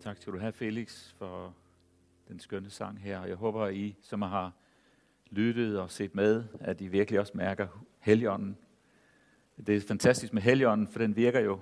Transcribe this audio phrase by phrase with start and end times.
[0.00, 1.54] Tak skal du have, Felix, for
[2.28, 3.24] den skønne sang her.
[3.24, 4.52] Jeg håber, at I, som har
[5.30, 8.56] lyttet og set med, at I virkelig også mærker Helligånden.
[9.66, 11.60] Det er fantastisk med Helligånden, for den virker jo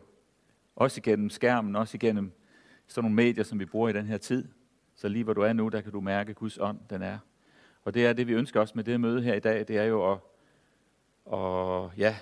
[0.75, 2.33] også igennem skærmen, også igennem
[2.87, 4.49] sådan nogle medier, som vi bruger i den her tid.
[4.95, 7.19] Så lige hvor du er nu, der kan du mærke, at Guds ånd den er.
[7.85, 9.85] Og det er det, vi ønsker os med det møde her i dag, det er
[9.85, 10.19] jo at,
[11.33, 12.17] at, ja,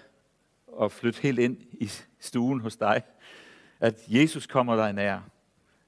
[0.82, 3.02] at flytte helt ind i stuen hos dig.
[3.80, 5.20] At Jesus kommer dig nær.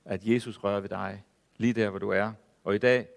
[0.08, 1.24] At Jesus rører ved dig,
[1.56, 2.32] lige der, hvor du er.
[2.64, 3.08] Og i dag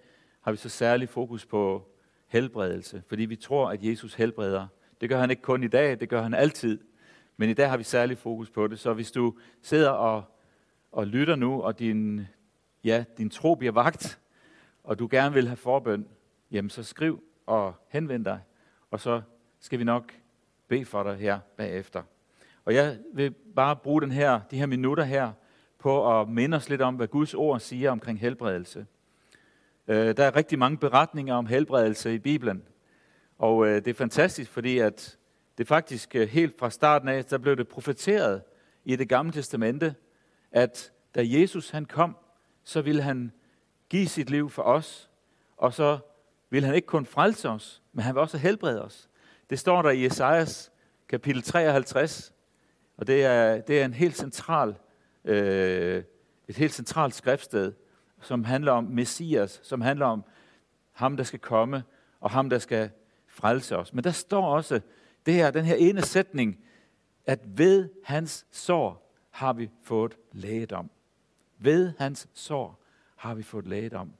[0.42, 1.88] har vi så særlig fokus på
[2.28, 4.68] helbredelse, fordi vi tror, at Jesus helbreder.
[5.02, 6.80] Det gør han ikke kun i dag, det gør han altid.
[7.38, 8.80] Men i dag har vi særlig fokus på det.
[8.80, 10.24] Så hvis du sidder og,
[10.92, 12.28] og lytter nu, og din,
[12.84, 14.20] ja, din tro bliver vagt,
[14.84, 16.08] og du gerne vil have forbøn,
[16.52, 18.40] jamen så skriv og henvend dig,
[18.92, 19.22] og så
[19.60, 20.14] skal vi nok
[20.68, 22.04] bede for dig her bagefter.
[22.66, 25.32] Og jeg vil bare bruge den her, de her minutter her
[25.80, 28.86] på at minde os lidt om, hvad Guds ord siger omkring helbredelse.
[29.88, 32.64] Øh, der er rigtig mange beretninger om helbredelse i Bibelen.
[33.38, 35.18] Og øh, det er fantastisk, fordi at
[35.58, 38.42] det faktisk øh, helt fra starten af, der blev det profeteret
[38.86, 39.96] i det gamle testamente,
[40.52, 42.18] at da Jesus han kom,
[42.64, 43.32] så ville han
[43.90, 45.10] give sit liv for os,
[45.58, 46.00] og så
[46.50, 49.10] ville han ikke kun frelse os, men han vil også helbrede os.
[49.50, 50.72] Det står der i Esajas
[51.08, 52.34] kapitel 53,
[52.98, 54.76] og det er, det er en helt central,
[55.26, 56.04] øh,
[56.48, 57.74] et helt centralt skriftsted,
[58.22, 60.24] som handler om Messias, som handler om
[60.92, 61.84] ham, der skal komme,
[62.20, 62.90] og ham, der skal
[63.28, 63.94] frelse os.
[63.94, 64.82] Men der står også
[65.26, 66.60] det her, den her ene sætning,
[67.26, 70.90] at ved hans sår har vi fået lægedom.
[71.58, 72.84] Ved hans sår
[73.16, 74.14] har vi fået lægedom.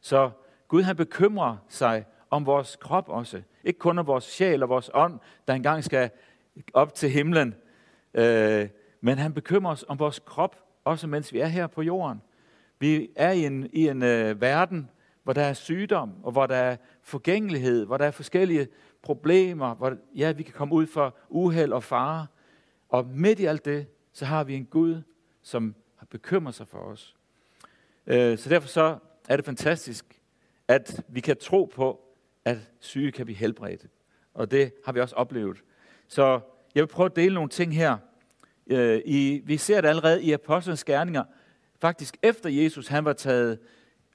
[0.00, 0.30] Så
[0.68, 3.42] Gud han bekymrer sig om vores krop også.
[3.64, 5.18] Ikke kun om vores sjæl og vores ånd,
[5.48, 6.10] der engang skal
[6.72, 7.54] op til himlen.
[8.14, 8.68] Øh,
[9.06, 12.22] men han bekymrer os om vores krop, også mens vi er her på jorden.
[12.78, 14.90] Vi er i en, i en øh, verden,
[15.22, 18.68] hvor der er sygdom, og hvor der er forgængelighed, hvor der er forskellige
[19.02, 22.26] problemer, hvor ja, vi kan komme ud for uheld og fare.
[22.88, 25.02] Og midt i alt det, så har vi en Gud,
[25.42, 27.16] som har bekymret sig for os.
[28.06, 30.20] Øh, så derfor så er det fantastisk,
[30.68, 32.00] at vi kan tro på,
[32.44, 33.86] at syge kan blive helbredt.
[34.34, 35.62] Og det har vi også oplevet.
[36.08, 36.40] Så
[36.74, 37.96] jeg vil prøve at dele nogle ting her.
[38.66, 41.24] Øh, I, vi ser det allerede i Apostlenes Gerninger.
[41.80, 43.58] Faktisk efter Jesus han var taget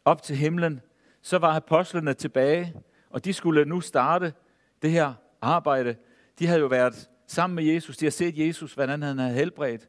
[0.05, 0.81] op til himlen,
[1.21, 2.73] så var apostlene tilbage,
[3.09, 4.33] og de skulle nu starte
[4.81, 5.95] det her arbejde.
[6.39, 7.97] De havde jo været sammen med Jesus.
[7.97, 9.87] De har set Jesus, hvordan han havde helbredt,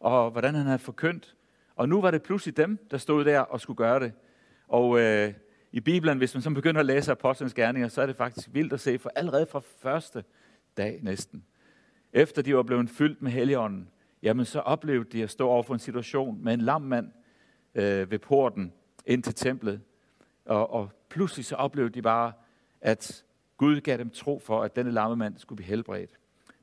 [0.00, 1.34] og hvordan han havde forkyndt.
[1.76, 4.12] Og nu var det pludselig dem, der stod der og skulle gøre det.
[4.68, 5.34] Og øh,
[5.72, 8.72] i Bibelen, hvis man så begynder at læse apostlenes gerninger, så er det faktisk vildt
[8.72, 10.24] at se, for allerede fra første
[10.76, 11.44] dag næsten,
[12.12, 13.88] efter de var blevet fyldt med Helligånden,
[14.24, 17.10] jamen så oplevede de at stå over for en situation med en lam mand
[17.74, 18.72] øh, ved porten
[19.06, 19.80] ind til templet.
[20.44, 22.32] Og, og pludselig så oplevede de bare,
[22.80, 23.24] at
[23.56, 26.10] Gud gav dem tro for, at denne lamme mand skulle blive helbredt.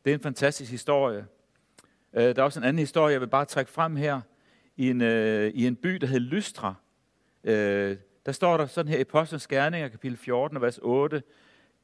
[0.05, 1.25] Det er en fantastisk historie.
[2.13, 4.21] Øh, der er også en anden historie, jeg vil bare trække frem her.
[4.77, 6.73] I en, øh, i en by, der hed Lystra.
[7.43, 11.23] Øh, der står der sådan her i Apostlenes Gerninger, kapitel 14, vers 8.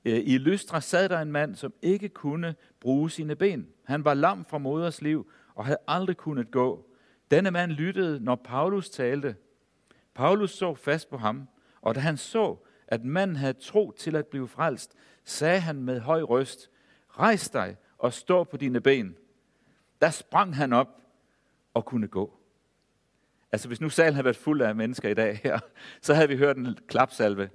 [0.06, 3.68] Øh, I Lystra sad der en mand, som ikke kunne bruge sine ben.
[3.84, 6.90] Han var lam fra moders liv og havde aldrig kunnet gå.
[7.31, 9.35] Denne mand lyttede, når Paulus talte.
[10.13, 11.47] Paulus så fast på ham,
[11.81, 12.57] og da han så,
[12.88, 16.69] at manden havde tro til at blive frelst, sagde han med høj røst,
[17.09, 19.17] rejs dig og stå på dine ben.
[20.01, 21.01] Der sprang han op
[21.73, 22.40] og kunne gå.
[23.51, 25.59] Altså hvis nu salen havde været fuld af mennesker i dag her,
[26.01, 27.50] så havde vi hørt en klapsalve.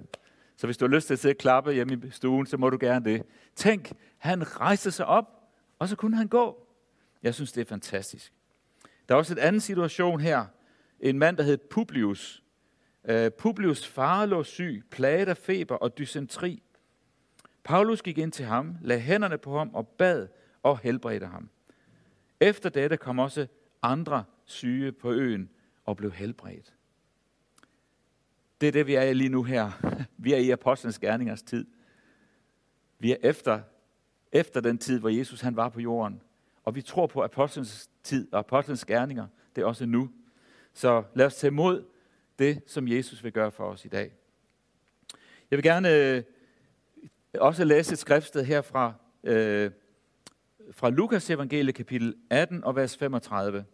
[0.57, 2.69] Så hvis du har lyst til at sidde og klappe hjemme i stuen, så må
[2.69, 3.23] du gerne det.
[3.55, 5.25] Tænk, han rejste sig op,
[5.79, 6.62] og så kunne han gå.
[7.23, 8.33] Jeg synes, det er fantastisk.
[9.09, 10.45] Der er også en anden situation her.
[10.99, 12.43] En mand, der hed Publius.
[13.09, 16.63] Uh, Publius far lå syg, plaget af feber og dysentri.
[17.63, 20.27] Paulus gik ind til ham, lagde hænderne på ham og bad
[20.63, 21.49] og helbredte ham.
[22.39, 23.47] Efter dette kom også
[23.81, 25.49] andre syge på øen
[25.85, 26.73] og blev helbredt.
[28.61, 29.71] Det er det, vi er i lige nu her.
[30.17, 31.65] Vi er i apostlenes gerningers tid.
[32.99, 33.61] Vi er efter,
[34.31, 36.21] efter den tid, hvor Jesus han var på jorden.
[36.63, 39.27] Og vi tror på apostlenes tid og apostlenes gerninger.
[39.55, 40.09] Det er også nu.
[40.73, 41.85] Så lad os tage imod
[42.39, 44.11] det, som Jesus vil gøre for os i dag.
[45.51, 46.23] Jeg vil gerne øh,
[47.33, 48.93] også læse et skriftsted her fra,
[49.23, 49.71] øh,
[50.71, 53.65] fra Lukas evangelie kapitel 18 og vers 35.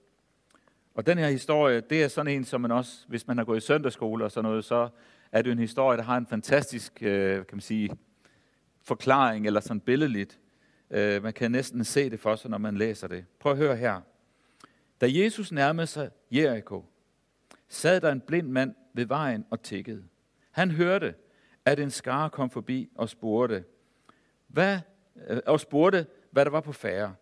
[0.93, 3.57] Og den her historie, det er sådan en, som man også, hvis man har gået
[3.57, 4.89] i søndagsskole og sådan noget, så
[5.31, 7.89] er det en historie, der har en fantastisk, øh, kan man sige,
[8.83, 10.39] forklaring, eller sådan billedligt.
[10.91, 13.25] Øh, man kan næsten se det for sig, når man læser det.
[13.39, 14.01] Prøv at høre her.
[15.01, 16.85] Da Jesus nærmede sig Jericho,
[17.67, 20.03] sad der en blind mand ved vejen og tikkede.
[20.51, 21.15] Han hørte,
[21.65, 23.63] at en skare kom forbi og spurgte,
[24.47, 24.79] hvad,
[25.27, 27.15] øh, og spurgte, hvad der var på færre.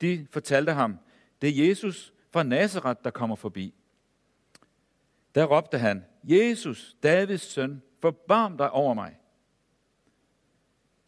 [0.00, 0.98] De fortalte ham,
[1.42, 3.74] det er Jesus fra Nazareth, der kommer forbi.
[5.34, 9.18] Der råbte han, Jesus, Davids søn, forbarm dig over mig.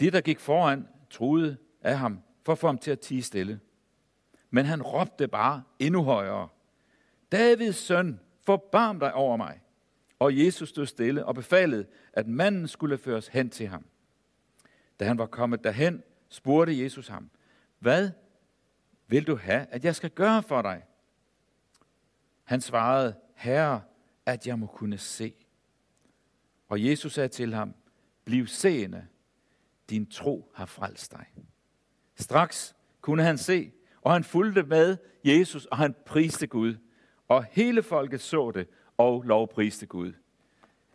[0.01, 3.61] De, der gik foran, troede af ham, for at få ham til at tige stille.
[4.51, 6.49] Men han råbte bare endnu højere.
[7.33, 9.61] Davids søn, forbarm dig over mig.
[10.19, 13.85] Og Jesus stod stille og befalede, at manden skulle føres hen til ham.
[15.01, 17.31] Da han var kommet derhen, spurgte Jesus ham,
[17.79, 18.11] hvad
[19.07, 20.83] vil du have, at jeg skal gøre for dig?
[22.45, 23.83] Han svarede, Herre,
[24.27, 25.35] at jeg må kunne se.
[26.69, 27.75] Og Jesus sagde til ham,
[28.25, 29.07] bliv seende,
[29.91, 31.27] din tro har frelst dig.
[32.17, 33.73] Straks kunne han se,
[34.03, 36.75] og han fulgte med Jesus, og han priste Gud.
[37.29, 38.69] Og hele folket så det,
[38.99, 40.13] og lovpriste Gud.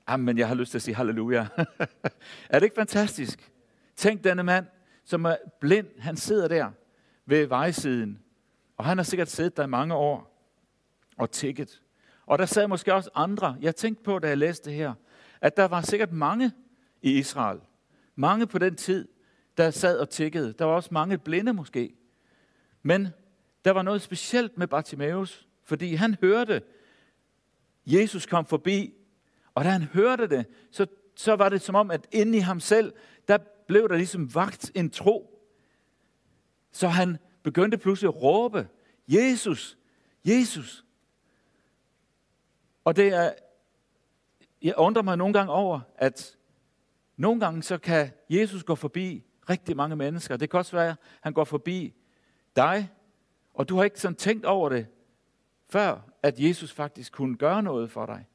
[0.07, 1.47] Amen, jeg har lyst til at sige halleluja.
[2.49, 3.51] er det ikke fantastisk?
[3.95, 4.65] Tænk denne mand,
[5.03, 6.71] som er blind, han sidder der
[7.25, 8.19] ved vejsiden,
[8.77, 10.47] og han har sikkert siddet der i mange år
[11.17, 11.81] og tækket.
[12.25, 13.57] Og der sad måske også andre.
[13.61, 14.93] Jeg tænkte på, da jeg læste det her,
[15.41, 16.51] at der var sikkert mange
[17.01, 17.59] i Israel.
[18.15, 19.07] Mange på den tid,
[19.57, 20.53] der sad og tækkede.
[20.53, 21.95] Der var også mange blinde måske.
[22.81, 23.07] Men
[23.65, 26.61] der var noget specielt med Bartimaeus, fordi han hørte,
[27.85, 28.93] Jesus kom forbi,
[29.55, 32.59] og da han hørte det, så, så var det som om, at inde i ham
[32.59, 32.93] selv,
[33.27, 33.37] der
[33.67, 35.43] blev der ligesom vagt en tro.
[36.71, 38.67] Så han begyndte pludselig at råbe,
[39.07, 39.77] Jesus,
[40.25, 40.85] Jesus.
[42.83, 43.33] Og det er,
[44.61, 46.37] jeg undrer mig nogle gange over, at
[47.17, 50.37] nogle gange så kan Jesus gå forbi rigtig mange mennesker.
[50.37, 51.93] Det kan også være, at han går forbi
[52.55, 52.89] dig,
[53.53, 54.87] og du har ikke sådan tænkt over det,
[55.69, 58.27] før at Jesus faktisk kunne gøre noget for dig.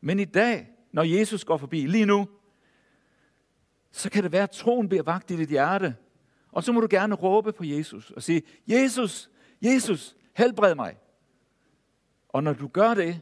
[0.00, 2.28] Men i dag, når Jesus går forbi, lige nu,
[3.90, 5.96] så kan det være, at troen bliver vagt i dit hjerte.
[6.52, 9.30] Og så må du gerne råbe på Jesus og sige, Jesus,
[9.62, 10.98] Jesus, helbred mig.
[12.28, 13.20] Og når du gør det,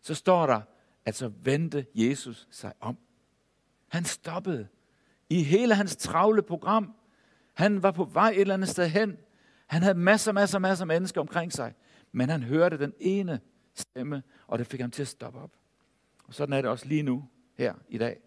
[0.00, 0.60] så står der,
[1.04, 2.98] at så vendte Jesus sig om.
[3.88, 4.68] Han stoppede
[5.30, 6.94] i hele hans travle program.
[7.54, 9.18] Han var på vej et eller andet sted hen.
[9.66, 11.74] Han havde masser, masser, masser af mennesker omkring sig.
[12.12, 13.40] Men han hørte den ene
[13.74, 15.50] stemme, og det fik ham til at stoppe op.
[16.28, 18.20] Og sådan er det også lige nu, her i dag.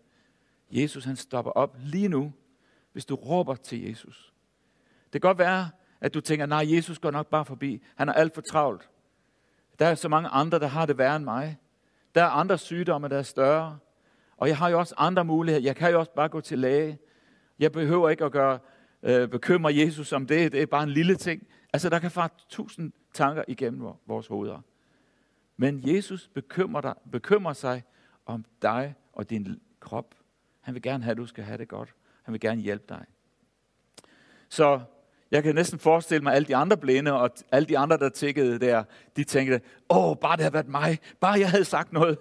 [0.71, 2.33] Jesus han stopper op lige nu,
[2.91, 4.33] hvis du råber til Jesus.
[5.03, 5.69] Det kan godt være,
[6.01, 7.83] at du tænker, nej, Jesus går nok bare forbi.
[7.95, 8.89] Han er alt for travlt.
[9.79, 11.57] Der er så mange andre, der har det værre end mig.
[12.15, 13.77] Der er andre sygdomme, der er større.
[14.41, 15.65] Og jeg har jo også andre muligheder.
[15.65, 16.97] Jeg kan jo også bare gå til læge.
[17.59, 18.59] Jeg behøver ikke at gøre,
[19.03, 20.51] øh, bekymre Jesus om det.
[20.51, 21.47] Det er bare en lille ting.
[21.73, 24.61] Altså, der kan fare tusind tanker igennem vores hoveder.
[25.57, 27.83] Men Jesus bekymrer, dig, bekymrer sig
[28.25, 30.15] om dig og din krop.
[30.61, 31.95] Han vil gerne have, at du skal have det godt.
[32.23, 33.05] Han vil gerne hjælpe dig.
[34.49, 34.81] Så
[35.31, 38.59] jeg kan næsten forestille mig, alle de andre blinde og alle de andre, der tikkede
[38.59, 38.83] der,
[39.15, 42.17] de tænkte, åh, bare det havde været mig, bare jeg havde sagt noget.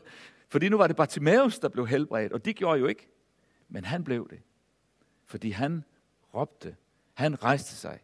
[0.50, 3.08] Fordi nu var det Bartimaeus, der blev helbredt, og det gjorde jo ikke.
[3.69, 4.43] Men han blev det.
[5.25, 5.85] Fordi han
[6.35, 6.76] råbte,
[7.14, 8.00] han rejste sig,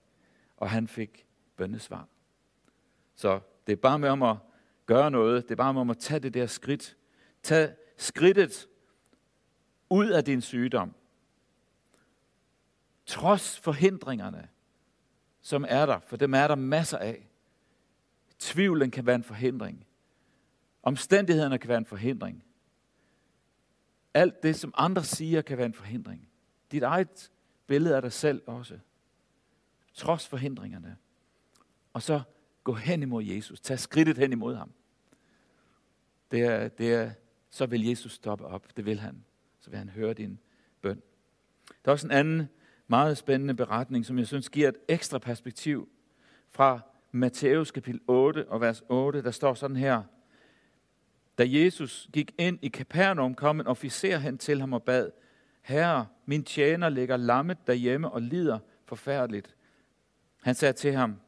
[0.56, 1.26] og han fik
[1.56, 2.08] bøndesvar.
[3.14, 4.37] Så det er bare med om at
[4.87, 5.43] gøre noget.
[5.43, 6.96] Det er bare med om at tage det der skridt.
[7.43, 8.69] Tag skridtet
[9.91, 10.94] ud af din sygdom.
[13.06, 14.48] Trods forhindringerne,
[15.41, 17.29] som er der, for dem er der masser af.
[18.38, 19.86] Tvivlen kan være en forhindring.
[20.86, 22.44] Omstændighederne kan være en forhindring.
[24.14, 26.28] Alt det, som andre siger, kan være en forhindring.
[26.72, 27.31] Dit eget
[27.66, 28.78] billede af dig selv også.
[29.94, 30.96] Trods forhindringerne.
[31.93, 32.22] Og så
[32.64, 33.60] gå hen imod Jesus.
[33.60, 34.72] Tag skridtet hen imod ham.
[36.31, 37.10] Det er, det er,
[37.50, 38.76] så vil Jesus stoppe op.
[38.76, 39.24] Det vil han.
[39.60, 40.38] Så vil han høre din
[40.82, 41.02] bøn.
[41.84, 42.48] Der er også en anden
[42.86, 45.88] meget spændende beretning, som jeg synes giver et ekstra perspektiv
[46.50, 46.81] fra
[47.12, 49.22] Matthæus kapitel 8 og vers 8.
[49.22, 50.02] Der står sådan her.
[51.38, 55.10] Da Jesus gik ind i Kapernaum, kom en officer hen til ham og bad,
[55.62, 59.56] Herre, min tjener ligger lammet derhjemme og lider forfærdeligt.
[60.43, 61.20] Han sagde til ham,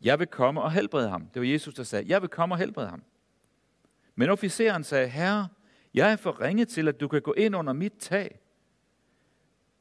[0.00, 1.26] jeg vil komme og helbrede ham.
[1.34, 3.02] Det var Jesus, der sagde, jeg vil komme og helbrede ham.
[4.14, 5.48] Men officeren sagde, herre,
[5.94, 8.40] jeg er for ringe til, at du kan gå ind under mit tag.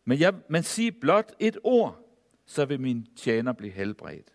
[0.05, 1.99] Men, jeg, men sig blot et ord,
[2.45, 4.33] så vil min tjener blive helbredt.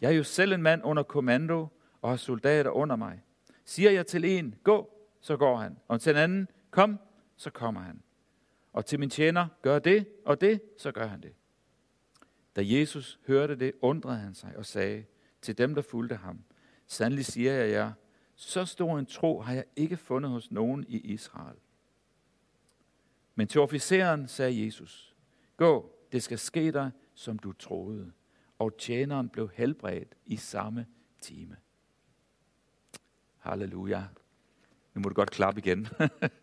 [0.00, 1.68] Jeg er jo selv en mand under kommando
[2.02, 3.22] og har soldater under mig.
[3.70, 5.78] Siger jeg til en, gå, så går han.
[5.88, 6.98] Og til en anden, kom,
[7.36, 8.02] så kommer han.
[8.72, 11.34] Og til min tjener, gør det og det, så gør han det.
[12.56, 15.04] Da Jesus hørte det, undrede han sig og sagde
[15.42, 16.44] til dem, der fulgte ham,
[16.86, 17.92] Sandelig siger jeg jer,
[18.34, 21.56] Så stor en tro har jeg ikke fundet hos nogen i Israel.
[23.34, 25.16] Men til officeren sagde Jesus,
[25.56, 28.12] gå, det skal ske dig, som du troede.
[28.58, 30.86] Og tjeneren blev helbredt i samme
[31.20, 31.56] time.
[33.40, 34.02] Halleluja.
[34.94, 35.88] Nu må du godt klappe igen.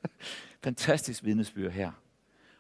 [0.64, 1.92] Fantastisk vidnesbyrd her.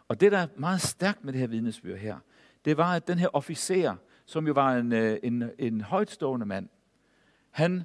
[0.08, 2.17] Og det, der er meget stærkt med det her vidnesbyrd her,
[2.65, 6.70] det var, at den her officer, som jo var en, øh, en, en højtstående mand,
[7.51, 7.84] han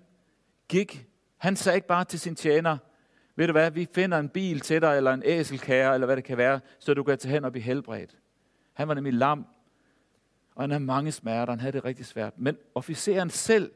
[0.68, 1.06] gik,
[1.36, 2.78] han sagde ikke bare til sin tjener,
[3.36, 6.24] ved du hvad, vi finder en bil til dig, eller en æselkære, eller hvad det
[6.24, 8.18] kan være, så du kan tage hen og blive helbredt.
[8.72, 9.46] Han var nemlig lam,
[10.54, 12.38] og han havde mange smerter, han havde det rigtig svært.
[12.38, 13.72] Men officeren selv,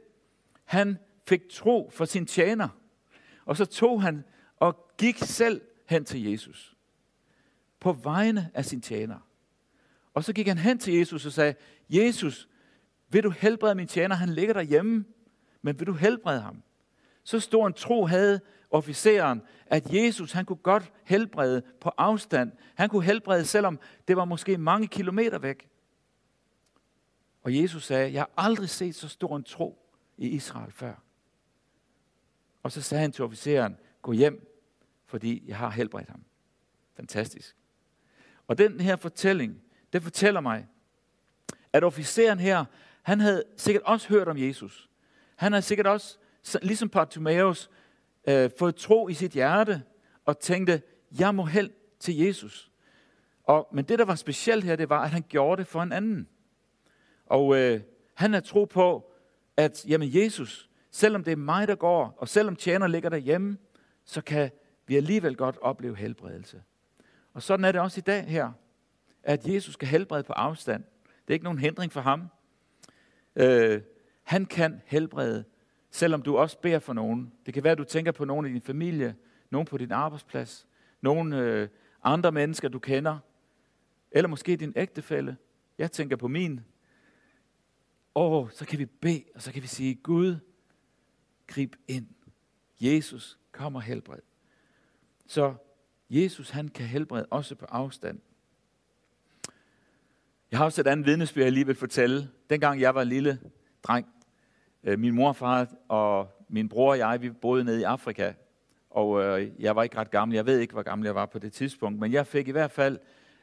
[0.64, 2.68] han fik tro for sin tjener.
[3.44, 4.24] Og så tog han
[4.56, 6.76] og gik selv hen til Jesus.
[7.80, 9.18] På vegne af sin tjener.
[10.14, 11.54] Og så gik han hen til Jesus og sagde,
[11.88, 12.48] Jesus,
[13.08, 14.14] vil du helbrede min tjener?
[14.14, 15.04] Han ligger derhjemme,
[15.62, 16.62] men vil du helbrede ham?
[17.24, 18.40] Så stor en tro havde
[18.70, 22.52] officeren, at Jesus han kunne godt helbrede på afstand.
[22.74, 23.78] Han kunne helbrede, selvom
[24.08, 25.68] det var måske mange kilometer væk.
[27.42, 31.05] Og Jesus sagde, jeg har aldrig set så stor en tro i Israel før.
[32.66, 34.60] Og så sagde han til officeren, gå hjem,
[35.04, 36.24] fordi jeg har helbredt ham.
[36.96, 37.56] Fantastisk.
[38.46, 40.66] Og den her fortælling, det fortæller mig,
[41.72, 42.64] at officeren her,
[43.02, 44.90] han havde sikkert også hørt om Jesus.
[45.36, 46.18] Han havde sikkert også,
[46.62, 47.70] ligesom Bartimaeus,
[48.28, 49.82] øh, fået tro i sit hjerte
[50.24, 50.82] og tænkte,
[51.18, 51.70] jeg må hen
[52.00, 52.72] til Jesus.
[53.44, 55.92] Og, men det, der var specielt her, det var, at han gjorde det for en
[55.92, 56.28] anden.
[57.26, 57.80] Og øh,
[58.14, 59.12] han havde tro på,
[59.56, 60.65] at jamen, Jesus,
[60.96, 63.58] selvom det er mig, der går, og selvom tjener ligger derhjemme,
[64.04, 64.50] så kan
[64.86, 66.62] vi alligevel godt opleve helbredelse.
[67.32, 68.52] Og sådan er det også i dag her,
[69.22, 70.84] at Jesus kan helbrede på afstand.
[71.04, 72.28] Det er ikke nogen hindring for ham.
[73.36, 73.82] Øh,
[74.22, 75.44] han kan helbrede,
[75.90, 77.32] selvom du også beder for nogen.
[77.46, 79.14] Det kan være, at du tænker på nogen i din familie,
[79.50, 80.66] nogen på din arbejdsplads,
[81.00, 81.68] nogen øh,
[82.02, 83.18] andre mennesker, du kender,
[84.10, 85.36] eller måske din ægtefælle.
[85.78, 86.60] Jeg tænker på min.
[88.14, 90.36] Og så kan vi bede, og så kan vi sige, Gud,
[91.46, 92.06] grib ind.
[92.80, 94.18] Jesus, kommer helbred.
[95.26, 95.54] Så
[96.10, 98.20] Jesus, han kan helbrede også på afstand.
[100.50, 102.28] Jeg har også et andet vidnesbyrd, jeg lige vil fortælle.
[102.50, 103.38] Dengang jeg var en lille
[103.82, 104.06] dreng,
[104.84, 108.32] øh, min morfar og min bror og jeg, vi boede nede i Afrika.
[108.90, 110.34] Og øh, jeg var ikke ret gammel.
[110.34, 112.00] Jeg ved ikke, hvor gammel jeg var på det tidspunkt.
[112.00, 112.98] Men jeg fik i hvert fald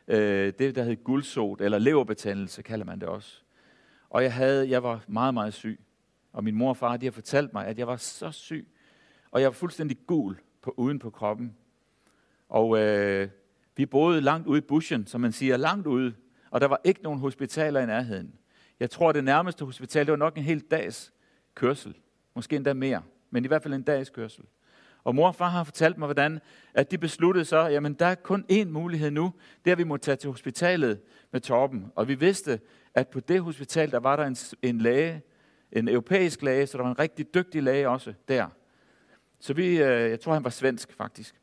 [0.07, 3.41] øh, det, der hed guldsot, eller leverbetændelse, kalder man det også.
[4.09, 5.79] Og jeg, havde, jeg var meget, meget syg.
[6.33, 8.67] Og min mor og far, de har fortalt mig, at jeg var så syg.
[9.31, 11.55] Og jeg var fuldstændig gul på, uden på kroppen.
[12.49, 13.29] Og øh,
[13.75, 16.13] vi boede langt ude i buschen, som man siger, langt ude.
[16.51, 18.33] Og der var ikke nogen hospitaler i nærheden.
[18.79, 21.13] Jeg tror, det nærmeste hospital, det var nok en hel dags
[21.55, 21.95] kørsel.
[22.35, 24.43] Måske endda mere, men i hvert fald en dags kørsel.
[25.03, 26.39] Og mor og far har fortalt mig, hvordan
[26.73, 29.33] at de besluttede så, jamen der er kun én mulighed nu,
[29.65, 30.99] det er, at vi må tage til hospitalet
[31.31, 31.91] med Torben.
[31.95, 32.59] Og vi vidste,
[32.93, 35.21] at på det hospital, der var der en, en læge,
[35.73, 38.47] en europæisk læge, så der var en rigtig dygtig læge også der.
[39.39, 41.35] Så vi, øh, jeg tror han var svensk faktisk.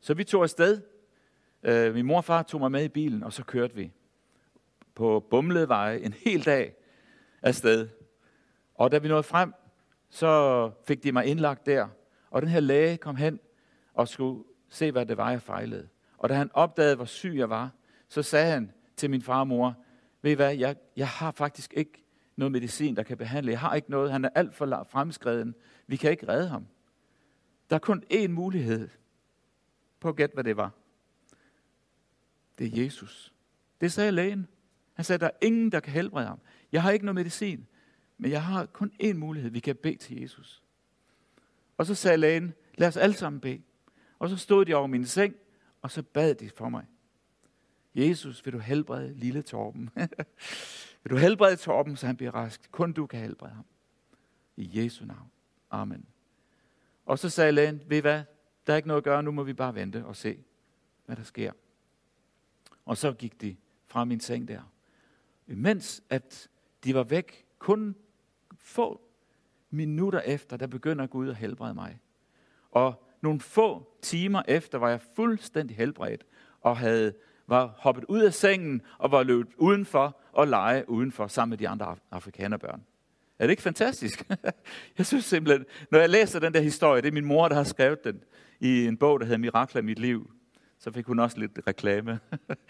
[0.00, 0.82] Så vi tog afsted.
[1.62, 3.92] Øh, min mor og far tog mig med i bilen, og så kørte vi
[4.94, 6.74] på bumlede veje en hel dag
[7.42, 7.88] afsted.
[8.74, 9.54] Og da vi nåede frem,
[10.10, 11.88] så fik de mig indlagt der.
[12.30, 13.40] Og den her læge kom hen
[13.94, 15.88] og skulle se, hvad det var, jeg fejlede.
[16.18, 17.70] Og da han opdagede, hvor syg jeg var,
[18.08, 19.74] så sagde han til min far og mor,
[20.22, 22.04] ved I hvad, jeg, jeg har faktisk ikke
[22.38, 23.52] noget medicin, der kan behandle.
[23.52, 24.12] Jeg har ikke noget.
[24.12, 25.54] Han er alt for fremskreden.
[25.86, 26.66] Vi kan ikke redde ham.
[27.70, 28.88] Der er kun én mulighed.
[30.00, 30.70] På at gætte, hvad det var.
[32.58, 33.34] Det er Jesus.
[33.80, 34.48] Det sagde lægen.
[34.94, 36.40] Han sagde, der er ingen, der kan helbrede ham.
[36.72, 37.66] Jeg har ikke noget medicin,
[38.18, 39.50] men jeg har kun én mulighed.
[39.50, 40.62] Vi kan bede til Jesus.
[41.76, 43.62] Og så sagde lægen, lad os alle sammen bede.
[44.18, 45.34] Og så stod de over min seng,
[45.82, 46.84] og så bad de for mig.
[47.94, 49.90] Jesus, vil du helbrede lille Torben?
[51.02, 52.68] vil du helbrede Torben, så han bliver rask?
[52.70, 53.64] Kun du kan helbrede ham.
[54.56, 55.30] I Jesu navn.
[55.70, 56.06] Amen.
[57.06, 58.22] Og så sagde lægen, ved I hvad?
[58.66, 60.44] Der er ikke noget at gøre, nu må vi bare vente og se,
[61.06, 61.52] hvad der sker.
[62.84, 64.72] Og så gik de fra min seng der.
[65.46, 66.48] Imens at
[66.84, 67.96] de var væk, kun
[68.58, 69.00] få
[69.70, 72.00] minutter efter, der begynder Gud at helbrede mig.
[72.70, 76.26] Og nogle få timer efter var jeg fuldstændig helbredt
[76.60, 77.14] og havde
[77.48, 81.68] var hoppet ud af sengen og var løbet udenfor og lege udenfor sammen med de
[81.68, 82.82] andre afrikanerbørn.
[83.38, 84.30] Er det ikke fantastisk?
[84.98, 87.64] jeg synes simpelthen, når jeg læser den der historie, det er min mor, der har
[87.64, 88.24] skrevet den
[88.60, 90.30] i en bog, der hedder Mirakler i mit liv.
[90.78, 92.20] Så fik hun også lidt reklame.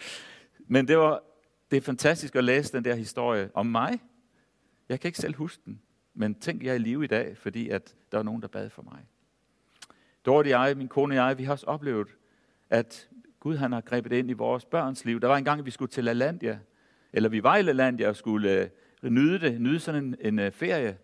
[0.75, 1.23] Men det var
[1.71, 4.01] det er fantastisk at læse den der historie om mig.
[4.89, 5.81] Jeg kan ikke selv huske den,
[6.15, 8.71] men tænk, jeg er i live i dag, fordi at der var nogen, der bad
[8.71, 9.07] for mig.
[10.27, 12.09] Dorte og jeg, min kone og jeg, vi har også oplevet,
[12.71, 13.09] at
[13.49, 15.21] Gud han har grebet ind i vores børns liv.
[15.21, 16.59] Der var en gang, vi skulle til LaLandia,
[17.13, 18.71] eller vi var i LaLandia og skulle
[19.03, 20.99] øh, nyde det, nyde sådan en, en øh, ferie.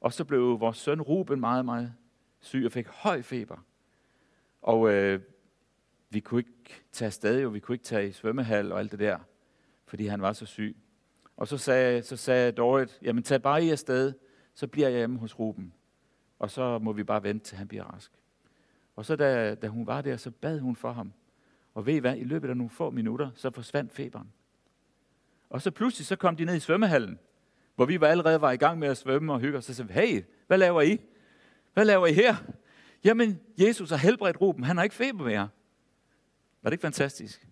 [0.00, 1.94] Og så blev vores søn Ruben meget, meget
[2.40, 3.56] syg og fik høj feber.
[4.62, 5.20] Og øh,
[6.10, 7.48] vi kunne ikke tage afsted, jo.
[7.48, 9.18] vi kunne ikke tage i svømmehal og alt det der,
[9.86, 10.76] fordi han var så syg.
[11.36, 14.12] Og så sagde, så sagde Dorit, jamen tag bare i afsted,
[14.54, 15.72] så bliver jeg hjemme hos Ruben.
[16.38, 18.12] Og så må vi bare vente, til han bliver rask.
[18.94, 21.12] Og så da, da hun var der, så bad hun for ham.
[21.76, 24.32] Og ved I hvad, i løbet af nogle få minutter, så forsvandt feberen.
[25.50, 27.18] Og så pludselig så kom de ned i svømmehallen,
[27.74, 29.64] hvor vi var allerede var i gang med at svømme og hygge os.
[29.64, 31.00] Så sagde hey, hvad laver I?
[31.74, 32.36] Hvad laver I her?
[33.04, 34.64] Jamen, Jesus har helbredt Ruben.
[34.64, 35.48] Han har ikke feber mere.
[36.62, 37.48] Var det ikke fantastisk?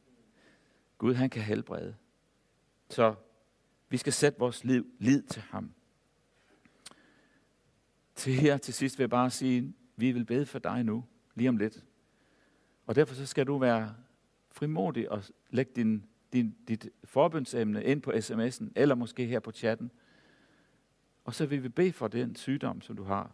[0.98, 1.94] Gud, han kan helbrede.
[2.88, 3.14] Så
[3.88, 5.72] vi skal sætte vores liv, lid til ham.
[8.14, 11.04] Til her til sidst vil jeg bare sige, vi vil bede for dig nu,
[11.34, 11.84] lige om lidt.
[12.86, 13.94] Og derfor så skal du være
[14.54, 19.90] frimodig og læg din, din, dit forbundsemne ind på sms'en, eller måske her på chatten.
[21.24, 23.30] Og så vil vi bede for den sygdom, som du har.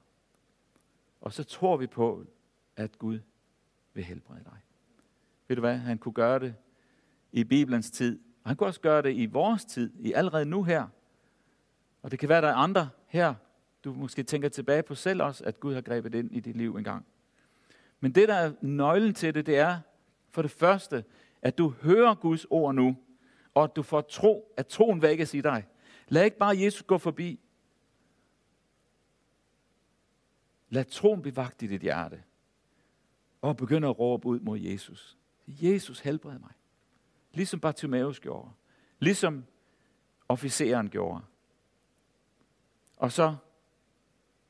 [1.20, 2.24] Og så tror vi på,
[2.76, 3.18] at Gud
[3.94, 4.58] vil helbrede dig.
[5.48, 5.76] Ved du hvad?
[5.76, 6.54] Han kunne gøre det
[7.32, 8.18] i Bibelens tid.
[8.42, 10.86] Og han kunne også gøre det i vores tid, i allerede nu her.
[12.02, 13.34] Og det kan være, der er andre her,
[13.84, 16.76] du måske tænker tilbage på selv også, at Gud har grebet ind i dit liv
[16.76, 17.06] engang.
[18.00, 19.78] Men det, der er nøglen til det, det er
[20.30, 21.04] for det første,
[21.42, 22.96] at du hører Guds ord nu,
[23.54, 25.66] og at du får tro, at troen vækkes i dig.
[26.08, 27.40] Lad ikke bare Jesus gå forbi.
[30.68, 32.22] Lad troen blive vagt i dit hjerte.
[33.42, 35.18] Og begynd at råbe ud mod Jesus.
[35.46, 36.52] Jesus helbred mig.
[37.32, 38.50] Ligesom Bartimaeus gjorde.
[38.98, 39.44] Ligesom
[40.28, 41.24] officeren gjorde.
[42.96, 43.36] Og så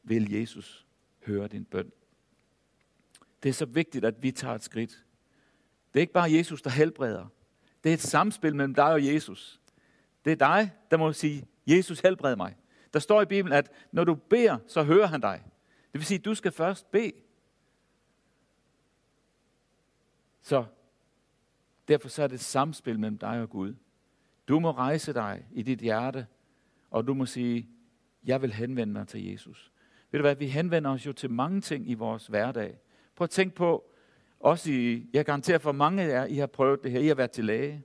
[0.03, 0.87] vil Jesus
[1.27, 1.93] høre din bøn.
[3.43, 5.05] Det er så vigtigt, at vi tager et skridt.
[5.93, 7.27] Det er ikke bare Jesus, der helbreder.
[7.85, 9.61] Det er et samspil mellem dig og Jesus.
[10.25, 12.57] Det er dig, der må sige, Jesus helbred mig.
[12.93, 15.43] Der står i Bibelen, at når du beder, så hører han dig.
[15.93, 17.13] Det vil sige, at du skal først bede.
[20.43, 20.65] Så
[21.89, 23.75] derfor så er det et samspil mellem dig og Gud.
[24.49, 26.27] Du må rejse dig i dit hjerte,
[26.91, 27.69] og du må sige,
[28.25, 29.73] jeg vil henvende mig til Jesus.
[30.11, 32.79] Ved du hvad, vi henvender os jo til mange ting i vores hverdag.
[33.17, 33.90] Prøv at tænke på,
[34.41, 37.01] også i, jeg garanterer for mange af jer, I har prøvet det her.
[37.01, 37.85] I har været til læge.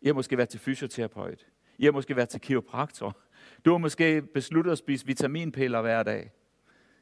[0.00, 1.46] I har måske været til fysioterapeut.
[1.78, 3.16] I har måske været til kiropraktor.
[3.64, 6.32] Du har måske besluttet at spise vitaminpiller hver dag.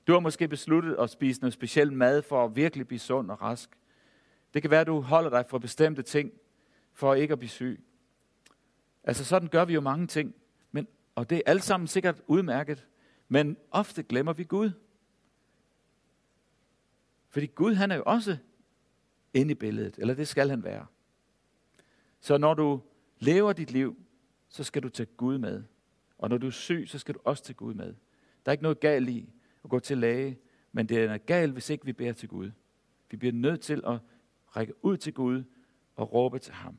[0.07, 3.42] Du har måske besluttet at spise noget speciel mad for at virkelig blive sund og
[3.42, 3.70] rask.
[4.55, 6.33] Det kan være, at du holder dig fra bestemte ting,
[6.92, 7.85] for ikke at blive syg.
[9.05, 10.35] Altså sådan gør vi jo mange ting.
[10.72, 12.87] Men, og det er alt sammen sikkert udmærket.
[13.29, 14.70] Men ofte glemmer vi Gud.
[17.29, 18.37] Fordi Gud, han er jo også
[19.34, 20.86] inde i billedet, eller det skal han være.
[22.20, 22.80] Så når du
[23.18, 23.96] lever dit liv,
[24.48, 25.62] så skal du tage Gud med.
[26.18, 27.94] Og når du er syg, så skal du også tage Gud med.
[28.44, 29.32] Der er ikke noget galt i
[29.64, 30.38] at gå til læge,
[30.72, 32.50] men det er galt, hvis ikke vi beder til Gud.
[33.10, 33.98] Vi bliver nødt til at
[34.56, 35.42] række ud til Gud
[35.96, 36.78] og råbe til ham.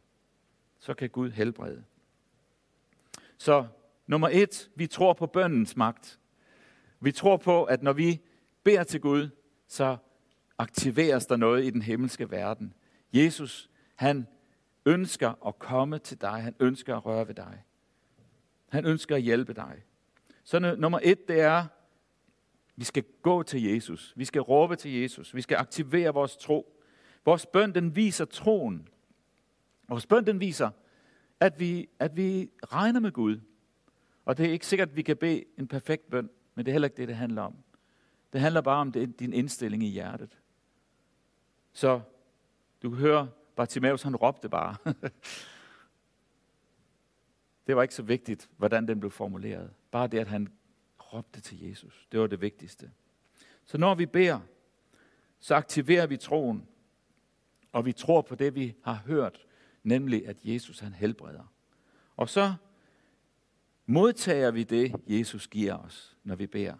[0.79, 1.83] Så kan Gud helbrede.
[3.37, 3.67] Så
[4.07, 6.19] nummer et, vi tror på bøndens magt.
[6.99, 8.21] Vi tror på, at når vi
[8.63, 9.29] beder til Gud,
[9.67, 9.97] så
[10.57, 12.73] aktiveres der noget i den himmelske verden.
[13.13, 14.27] Jesus, han
[14.85, 16.41] ønsker at komme til dig.
[16.41, 17.63] Han ønsker at røre ved dig.
[18.69, 19.83] Han ønsker at hjælpe dig.
[20.43, 21.65] Så nummer et, det er,
[22.75, 24.13] vi skal gå til Jesus.
[24.15, 25.35] Vi skal råbe til Jesus.
[25.35, 26.81] Vi skal aktivere vores tro.
[27.25, 28.87] Vores bøn, den viser troen.
[29.87, 30.69] Vores bøn, den viser,
[31.39, 33.39] at vi, at vi regner med Gud.
[34.25, 36.73] Og det er ikke sikkert, at vi kan bede en perfekt bøn, men det er
[36.73, 37.55] heller ikke det, det handler om.
[38.33, 40.37] Det handler bare om det, din indstilling i hjertet.
[41.75, 42.01] Så
[42.81, 44.75] du kan høre, Bartimaeus han råbte bare.
[47.67, 49.73] det var ikke så vigtigt, hvordan den blev formuleret.
[49.91, 50.47] Bare det, at han
[51.13, 52.07] råbte til Jesus.
[52.11, 52.91] Det var det vigtigste.
[53.65, 54.39] Så når vi beder,
[55.39, 56.67] så aktiverer vi troen,
[57.71, 59.45] og vi tror på det, vi har hørt,
[59.83, 61.53] nemlig at Jesus han helbreder.
[62.17, 62.53] Og så
[63.85, 66.75] modtager vi det, Jesus giver os, når vi beder.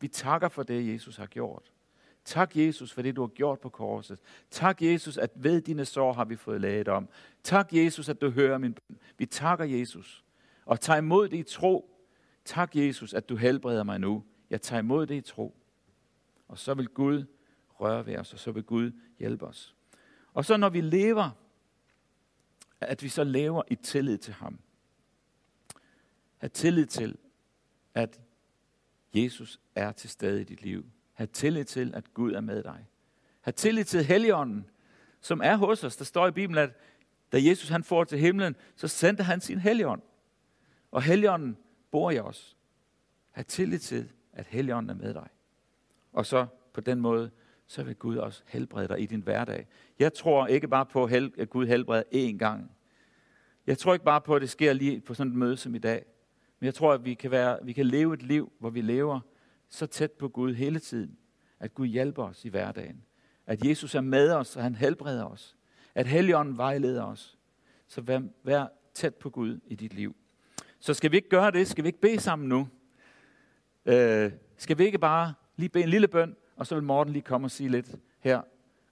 [0.00, 1.72] Vi takker for det, Jesus har gjort.
[2.28, 4.18] Tak, Jesus, for det, du har gjort på korset.
[4.50, 7.08] Tak, Jesus, at ved dine sår har vi fået laget om.
[7.42, 8.98] Tak, Jesus, at du hører min bøn.
[9.18, 10.24] Vi takker, Jesus,
[10.64, 11.90] og tager imod det i tro.
[12.44, 14.24] Tak, Jesus, at du helbreder mig nu.
[14.50, 15.56] Jeg tager imod det i tro.
[16.48, 17.24] Og så vil Gud
[17.80, 19.74] røre ved os, og så vil Gud hjælpe os.
[20.34, 21.30] Og så når vi lever,
[22.80, 24.58] at vi så lever i tillid til ham.
[26.38, 27.16] Have tillid til,
[27.94, 28.20] at
[29.14, 30.86] Jesus er til stede i dit liv.
[31.18, 32.86] Ha' tillid til, at Gud er med dig.
[33.40, 34.70] Ha' tillid til Helligånden,
[35.20, 35.96] som er hos os.
[35.96, 36.70] Der står i Bibelen, at
[37.32, 40.02] da Jesus han får til himlen, så sendte han sin Helligånd.
[40.90, 41.56] Og Helligånden
[41.90, 42.56] bor i os.
[43.30, 45.28] Ha' tillid til, at Helligånden er med dig.
[46.12, 47.30] Og så på den måde,
[47.66, 49.66] så vil Gud også helbrede dig i din hverdag.
[49.98, 51.04] Jeg tror ikke bare på,
[51.38, 52.70] at Gud helbreder én gang.
[53.66, 55.78] Jeg tror ikke bare på, at det sker lige på sådan et møde som i
[55.78, 56.04] dag.
[56.60, 59.20] Men jeg tror, at vi kan, være, vi kan leve et liv, hvor vi lever
[59.68, 61.18] så tæt på Gud hele tiden,
[61.60, 63.04] at Gud hjælper os i hverdagen.
[63.46, 65.56] At Jesus er med os, og han helbreder os.
[65.94, 67.38] At Helligånden vejleder os.
[67.86, 70.16] Så vær, vær tæt på Gud i dit liv.
[70.78, 71.68] Så skal vi ikke gøre det?
[71.68, 72.68] Skal vi ikke bede sammen nu?
[73.86, 77.22] Øh, skal vi ikke bare lige bede en lille bøn, og så vil Morten lige
[77.22, 78.42] komme og sige lidt her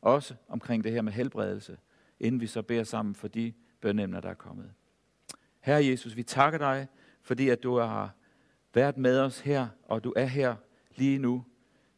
[0.01, 1.79] også omkring det her med helbredelse,
[2.21, 4.73] inden vi så beder sammen for de bønemner, der er kommet.
[5.61, 6.89] Herre Jesus, vi takker dig,
[7.23, 8.15] fordi at du har
[8.75, 10.55] været med os her, og du er her
[10.99, 11.45] lige nu.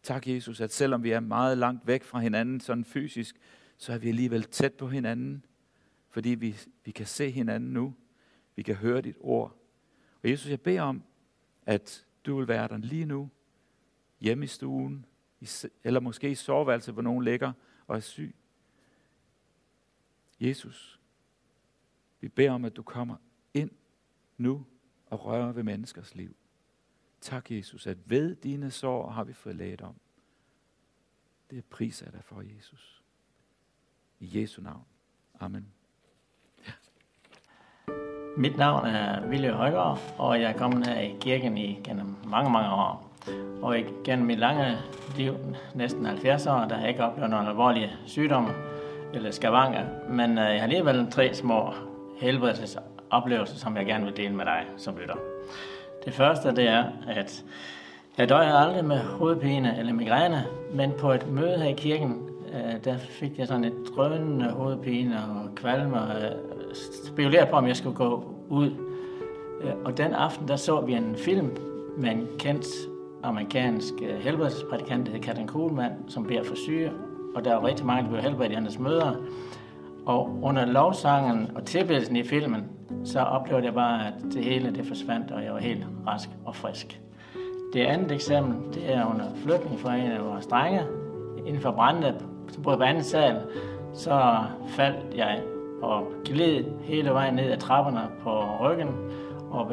[0.03, 3.37] Tak Jesus, at selvom vi er meget langt væk fra hinanden sådan fysisk,
[3.77, 5.45] så er vi alligevel tæt på hinanden,
[6.11, 7.95] fordi vi, vi kan se hinanden nu.
[8.57, 9.57] Vi kan høre dit ord.
[10.23, 11.03] Og Jesus, jeg beder om,
[11.67, 13.31] at du vil være der lige nu,
[14.21, 15.07] hjemme i stuen,
[15.41, 15.49] i,
[15.85, 17.53] eller måske i soveværelset, hvor nogen ligger
[17.87, 18.35] og er syg.
[20.41, 21.01] Jesus,
[22.21, 23.17] vi beder om, at du kommer
[23.55, 23.71] ind
[24.37, 24.67] nu
[25.07, 26.37] og rører ved menneskers liv.
[27.21, 29.95] Tak, Jesus, at ved dine sår har vi fået læget om.
[31.51, 33.03] Det er pris af dig for, Jesus.
[34.21, 34.85] I Jesu navn.
[35.41, 35.67] Amen.
[36.67, 36.73] Ja.
[38.37, 42.51] Mit navn er Ville Højgaard, og jeg er kommet her i kirken i gennem mange,
[42.51, 43.09] mange år.
[43.63, 44.79] Og gennem mit lange
[45.17, 45.35] liv,
[45.75, 48.49] næsten 70 år, der har jeg ikke oplevet nogen alvorlige sygdomme
[49.15, 50.09] eller skavanker.
[50.09, 51.75] men øh, jeg har alligevel tre små
[52.21, 55.17] helbredelsesoplevelser, som jeg gerne vil dele med dig som lytter.
[56.05, 57.45] Det første det er, at
[58.19, 62.85] jeg døjer aldrig med hovedpine eller migræne, men på et møde her i kirken, øh,
[62.85, 66.09] der fik jeg sådan et drønende hovedpine og kvalme og
[67.05, 68.71] spekulerede på, om jeg skulle gå ud.
[69.61, 71.57] Øh, og den aften, der så vi en film
[71.97, 72.67] med en kendt
[73.23, 76.93] amerikansk øh, der hedder Katrin Kuhlmann, som beder for syge,
[77.35, 79.13] og der er rigtig mange, der bliver helbredt i hans møder.
[80.09, 82.65] Og under lovsangen og tilbedelsen i filmen,
[83.05, 86.57] så oplevede jeg bare, at det hele det forsvandt, og jeg var helt rask og
[86.57, 87.01] frisk.
[87.73, 90.83] Det andet eksempel, det er under flytning fra en af vores drenge,
[91.47, 92.15] inden for brændende,
[92.63, 93.41] både på anden sal,
[93.95, 94.37] så
[94.69, 95.41] faldt jeg
[95.83, 98.89] og gled hele vejen ned ad trapperne på ryggen,
[99.51, 99.73] og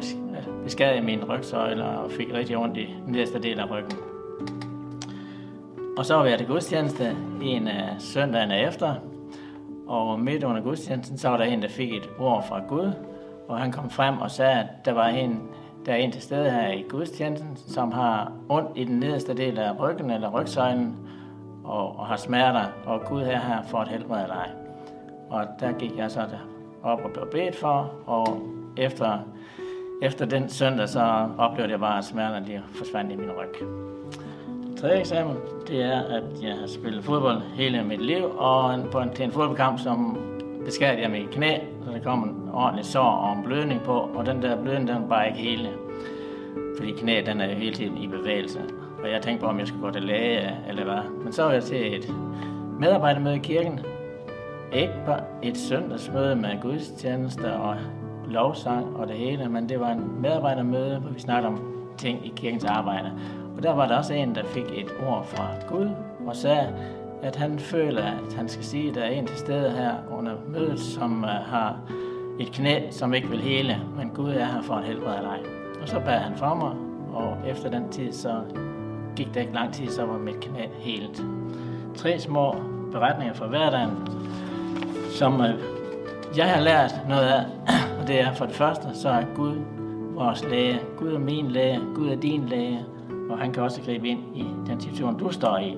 [0.63, 3.97] beskadigede min rygsøjler og fik rigtig ondt i den nederste del af ryggen.
[5.97, 8.95] Og så var jeg til gudstjeneste en øh, af søndagene efter,
[9.87, 12.91] og midt under gudstjenesten, så var der en, der fik et ord fra Gud,
[13.47, 15.41] og han kom frem og sagde, at der var en,
[15.85, 19.59] der er en til stede her i gudstjenesten, som har ondt i den nederste del
[19.59, 20.95] af ryggen eller rygsøjlen,
[21.63, 24.51] og, og har smerter, og Gud her her for at helbrede dig.
[25.29, 26.21] Og der gik jeg så
[26.83, 28.41] op og blev bedt for, og
[28.77, 29.19] efter
[30.01, 33.94] efter den søndag, så oplevede jeg bare, at smerterne de forsvandt i min ryg.
[34.77, 35.35] Tredje eksamen,
[35.67, 39.31] det er, at jeg har spillet fodbold hele mit liv, og på en, til en
[39.31, 40.17] fodboldkamp, som
[40.65, 44.25] beskadede jeg mit knæ, så der kom en ordentlig sår og en blødning på, og
[44.25, 45.69] den der blødning, den var bare ikke hele.
[46.77, 48.59] Fordi knæet, den er jo hele tiden i bevægelse.
[49.03, 51.23] Og jeg tænkte på, om jeg skulle gå til læge eller hvad.
[51.23, 52.13] Men så var jeg til et
[52.79, 53.79] medarbejdermøde i kirken.
[54.73, 57.75] Ikke bare et søndagsmøde med gudstjenester og
[58.27, 61.59] lovsang og det hele, men det var en medarbejdermøde, hvor vi snakkede om
[61.97, 63.11] ting i kirkens arbejde.
[63.57, 65.89] Og der var der også en, der fik et ord fra Gud
[66.27, 66.73] og sagde,
[67.21, 70.33] at han føler, at han skal sige, at der er en til stede her under
[70.47, 71.79] mødet, som øh, har
[72.39, 75.39] et knæ, som ikke vil hele, men Gud er her for at helbrede dig.
[75.81, 76.71] Og så bad han for mig,
[77.13, 78.41] og efter den tid, så
[79.15, 81.23] gik det ikke lang tid, så var mit knæ helt.
[81.95, 82.55] Tre små
[82.91, 84.07] beretninger fra hverdagen,
[85.11, 85.53] som øh,
[86.37, 87.43] jeg har lært noget af,
[88.01, 89.55] og det er for det første, så er Gud
[90.15, 90.79] vores læge.
[90.97, 91.79] Gud er min læge.
[91.95, 92.85] Gud er din læge.
[93.29, 95.77] Og han kan også gribe ind i den situation, du står i.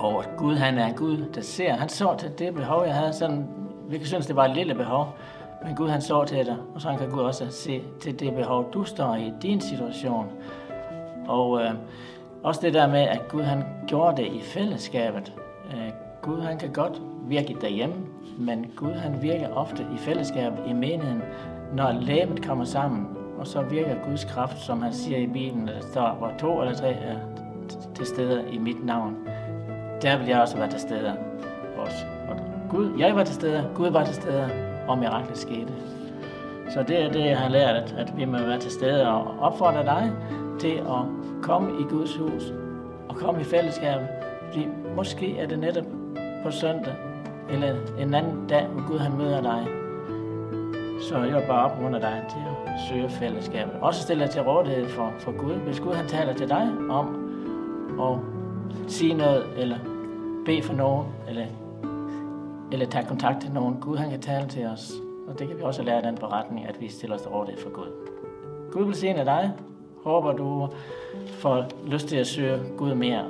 [0.00, 1.72] Og Gud, han er en Gud, der ser.
[1.72, 3.12] Han så til det behov, jeg havde.
[3.12, 3.46] Sådan,
[3.88, 5.16] vi kan synes, det var et lille behov.
[5.64, 6.56] Men Gud, han så til det.
[6.74, 10.26] Og så kan Gud også se til det behov, du står i, din situation.
[11.28, 11.70] Og øh,
[12.42, 15.32] også det der med, at Gud, han gjorde det i fællesskabet.
[15.72, 15.90] Øh,
[16.22, 17.96] Gud, han kan godt virke derhjemme,
[18.38, 21.22] men Gud han virker ofte i fællesskab i menigheden,
[21.74, 25.80] når lægemet kommer sammen, og så virker Guds kraft, som han siger i Bibelen, der
[25.80, 27.16] står, hvor to eller tre er
[27.94, 29.16] til stede i mit navn.
[30.02, 31.16] Der vil jeg også være til stede
[31.78, 32.04] også.
[32.28, 32.36] Og
[32.70, 34.50] Gud, jeg var til stede, Gud var til stede,
[34.88, 35.72] og miraklet skete.
[36.70, 39.38] Så det er det, jeg har lært, at, at vi må være til stede og
[39.40, 40.12] opfordre dig
[40.60, 41.02] til at
[41.42, 42.52] komme i Guds hus
[43.08, 44.00] og komme i fællesskab.
[44.46, 45.84] Fordi måske er det netop
[46.44, 46.94] på søndag,
[47.50, 49.66] eller en anden dag, hvor Gud han møder dig.
[51.00, 52.57] Så jeg bare opmuntre dig til at
[52.88, 53.74] søger fællesskabet.
[53.80, 55.52] Også stille dig til rådighed for, for Gud.
[55.54, 57.30] Hvis Gud han taler til dig om
[58.00, 58.18] at
[58.92, 59.78] sige noget, eller
[60.44, 61.46] bede for nogen, eller,
[62.72, 63.76] eller tage kontakt til nogen.
[63.80, 64.92] Gud han kan tale til os.
[65.28, 67.62] Og det kan vi også lære af den beretning, at vi stiller os til rådighed
[67.62, 67.88] for Gud.
[68.72, 69.52] Gud vil se dig.
[70.04, 70.68] Håber du
[71.28, 73.24] får lyst til at søge Gud mere.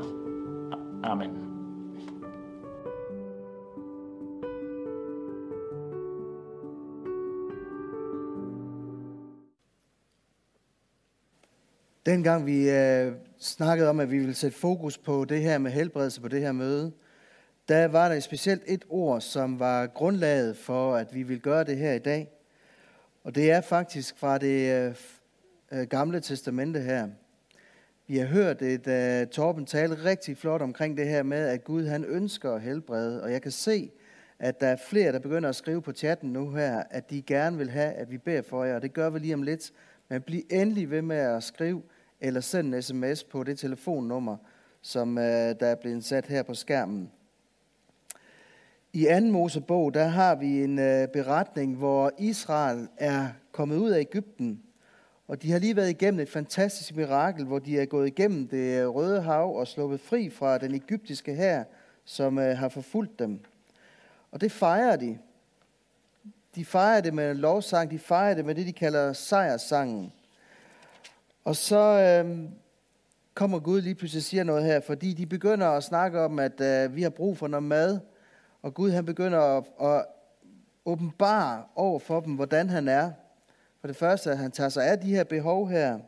[1.04, 1.47] Amen.
[12.08, 16.20] Dengang vi øh, snakkede om, at vi ville sætte fokus på det her med helbredelse
[16.20, 16.92] på det her møde,
[17.68, 21.76] der var der specielt et ord, som var grundlaget for, at vi vil gøre det
[21.76, 22.28] her i dag.
[23.24, 24.94] Og det er faktisk fra det øh,
[25.72, 27.08] øh gamle testamente her.
[28.06, 31.86] Vi har hørt et uh, Torben tale rigtig flot omkring det her med, at Gud
[31.86, 33.22] han ønsker at helbrede.
[33.22, 33.90] Og jeg kan se,
[34.38, 37.58] at der er flere, der begynder at skrive på chatten nu her, at de gerne
[37.58, 38.74] vil have, at vi beder for jer.
[38.74, 39.72] Og det gør vi lige om lidt.
[40.08, 41.82] Men bliv endelig ved med at skrive,
[42.20, 44.36] eller send en sms på det telefonnummer,
[44.82, 45.24] som øh,
[45.60, 47.10] der er blevet sat her på skærmen.
[48.92, 54.00] I anden Mosebog, der har vi en øh, beretning, hvor Israel er kommet ud af
[54.00, 54.62] Ægypten,
[55.28, 58.80] og de har lige været igennem et fantastisk mirakel, hvor de er gået igennem det
[58.80, 61.64] øh, røde hav og sluppet fri fra den egyptiske hær,
[62.04, 63.40] som øh, har forfulgt dem.
[64.30, 65.18] Og det fejrer de.
[66.54, 70.12] De fejrer det med en lovsang, de fejrer det med det, de kalder sejrsangen.
[71.48, 72.38] Og så øh,
[73.34, 76.60] kommer Gud lige pludselig og siger noget her, fordi de begynder at snakke om, at
[76.60, 77.98] øh, vi har brug for noget mad.
[78.62, 80.04] Og Gud han begynder at, at
[80.84, 83.10] åbenbare over for dem, hvordan han er.
[83.80, 85.98] For det første, at han tager sig af de her behov her.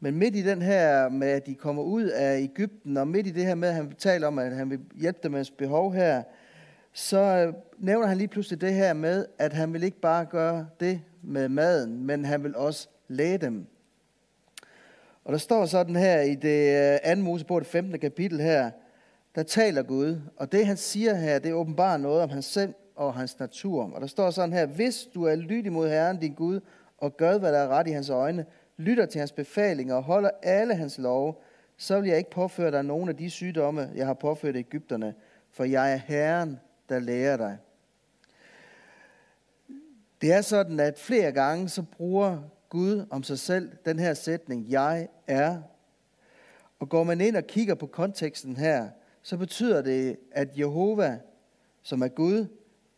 [0.00, 3.30] Men midt i den her med, at de kommer ud af Ægypten, og midt i
[3.30, 6.22] det her med, at han taler om, at han vil hjælpe dem med behov her,
[6.92, 10.66] så øh, nævner han lige pludselig det her med, at han vil ikke bare gøre
[10.80, 13.66] det med maden, men han vil også læge dem.
[15.26, 18.00] Og der står sådan her i det andet anden Mosebog, det 15.
[18.00, 18.70] kapitel her,
[19.34, 23.14] der taler Gud, og det han siger her, det åbenbart noget om hans selv og
[23.14, 23.90] hans natur.
[23.94, 26.60] Og der står sådan her, hvis du er lydig mod Herren din Gud,
[26.98, 30.30] og gør, hvad der er ret i hans øjne, lytter til hans befalinger og holder
[30.42, 31.34] alle hans love,
[31.76, 35.14] så vil jeg ikke påføre dig nogen af de sygdomme, jeg har påført Ægypterne,
[35.50, 37.56] for jeg er Herren, der lærer dig.
[40.20, 44.70] Det er sådan, at flere gange så bruger Gud om sig selv den her sætning,
[44.70, 45.62] jeg er.
[46.78, 48.88] Og går man ind og kigger på konteksten her,
[49.22, 51.18] så betyder det, at Jehova,
[51.82, 52.46] som er Gud,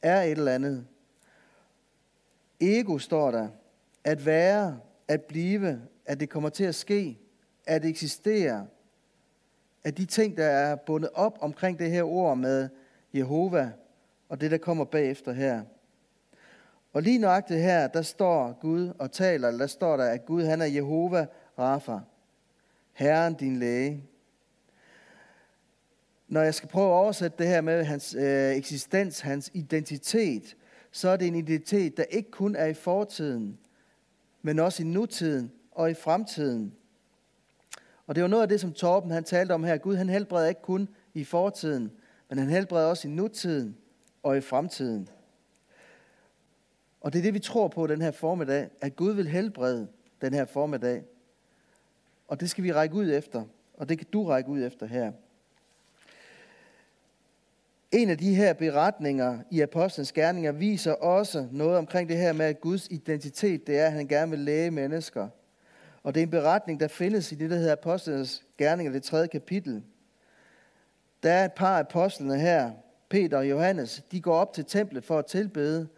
[0.03, 0.87] er et eller andet.
[2.61, 3.49] Ego står der.
[4.05, 7.19] At være, at blive, at det kommer til at ske,
[7.67, 8.67] at eksistere.
[9.85, 12.69] At de ting, der er bundet op omkring det her ord med
[13.15, 13.73] Jehova,
[14.29, 15.63] og det, der kommer bagefter her.
[16.93, 20.61] Og lige nøjagtigt her, der står Gud og taler, der står der, at Gud han
[20.61, 21.27] er Jehova
[21.59, 21.99] Rafa,
[22.93, 24.05] Herren din læge.
[26.29, 30.57] Når jeg skal prøve at oversætte det her med hans øh, eksistens, hans identitet,
[30.93, 33.59] så er det en identitet, der ikke kun er i fortiden,
[34.43, 36.75] men også i nutiden og i fremtiden.
[38.07, 39.77] Og det var noget af det, som Torben han talte om her.
[39.77, 41.93] Gud han helbreder ikke kun i fortiden,
[42.29, 43.77] men han helbreder også i nutiden
[44.23, 45.09] og i fremtiden.
[47.09, 49.89] Og det er det, vi tror på den her formiddag, at Gud vil helbrede
[50.21, 51.03] den her formiddag.
[52.29, 53.45] Og det skal vi række ud efter,
[53.75, 55.13] og det kan du række ud efter her.
[57.93, 62.47] En af de her beretninger i Apostlenes Gerninger viser også noget omkring det her med,
[62.47, 65.29] at Guds identitet, det er, at han gerne vil læge mennesker.
[66.03, 69.27] Og det er en beretning, der findes i det, der hedder Apostlenes Gerninger, det tredje
[69.27, 69.83] kapitel.
[71.23, 72.71] Der er et par af apostlene her,
[73.09, 75.89] Peter og Johannes, de går op til templet for at tilbede,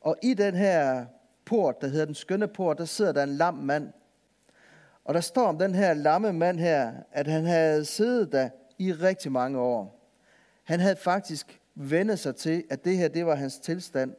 [0.00, 1.06] og i den her
[1.44, 3.92] port, der hedder den skønne port, der sidder der en lam mand.
[5.04, 8.92] Og der står om den her lamme mand her, at han havde siddet der i
[8.92, 10.00] rigtig mange år.
[10.64, 14.14] Han havde faktisk vendt sig til, at det her, det var hans tilstand.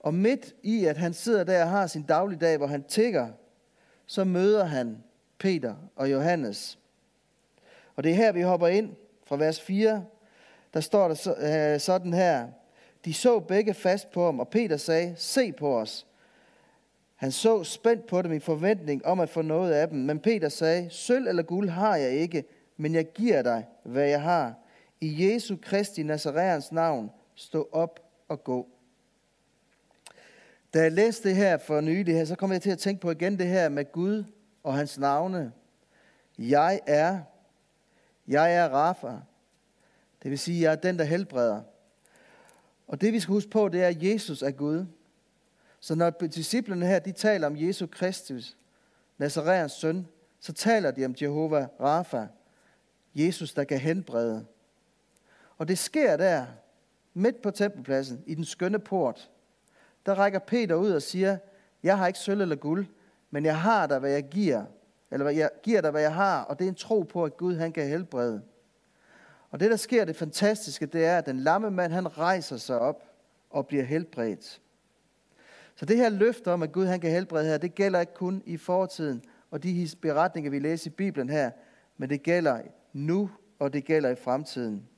[0.00, 3.28] Og midt i, at han sidder der og har sin dagligdag, hvor han tigger,
[4.06, 5.04] så møder han
[5.38, 6.78] Peter og Johannes.
[7.96, 10.04] Og det er her, vi hopper ind fra vers 4.
[10.74, 11.34] Der står der
[11.74, 12.48] øh, sådan her.
[13.04, 16.06] De så begge fast på ham, og Peter sagde, se på os.
[17.16, 19.98] Han så spændt på dem i forventning om at få noget af dem.
[19.98, 22.44] Men Peter sagde, sølv eller guld har jeg ikke,
[22.76, 24.54] men jeg giver dig, hvad jeg har.
[25.00, 28.68] I Jesu Kristi Nazareans navn, stå op og gå.
[30.74, 33.10] Da jeg læste det her for nylig her, så kom jeg til at tænke på
[33.10, 34.24] igen det her med Gud
[34.62, 35.52] og hans navne.
[36.38, 37.20] Jeg er,
[38.28, 39.12] jeg er Rafa,
[40.22, 41.62] Det vil sige, jeg er den, der helbreder.
[42.90, 44.86] Og det vi skal huske på, det er, at Jesus er Gud.
[45.80, 48.56] Så når disciplerne her, de taler om Jesus Kristus,
[49.18, 50.06] Nazareans søn,
[50.40, 52.26] så taler de om Jehova Rafa,
[53.14, 54.46] Jesus, der kan helbrede.
[55.58, 56.46] Og det sker der,
[57.14, 59.30] midt på tempelpladsen, i den skønne port.
[60.06, 61.38] Der rækker Peter ud og siger,
[61.82, 62.86] jeg har ikke sølv eller guld,
[63.30, 64.64] men jeg har dig, hvad jeg giver.
[65.10, 67.56] Eller jeg giver dig, hvad jeg har, og det er en tro på, at Gud
[67.56, 68.42] han kan helbrede.
[69.50, 72.78] Og det, der sker, det fantastiske, det er, at den lamme mand, han rejser sig
[72.78, 73.04] op
[73.50, 74.60] og bliver helbredt.
[75.74, 78.42] Så det her løfte om, at Gud han kan helbrede her, det gælder ikke kun
[78.46, 81.50] i fortiden og de beretninger, vi læser i Bibelen her,
[81.96, 82.60] men det gælder
[82.92, 84.88] nu, og det gælder i fremtiden.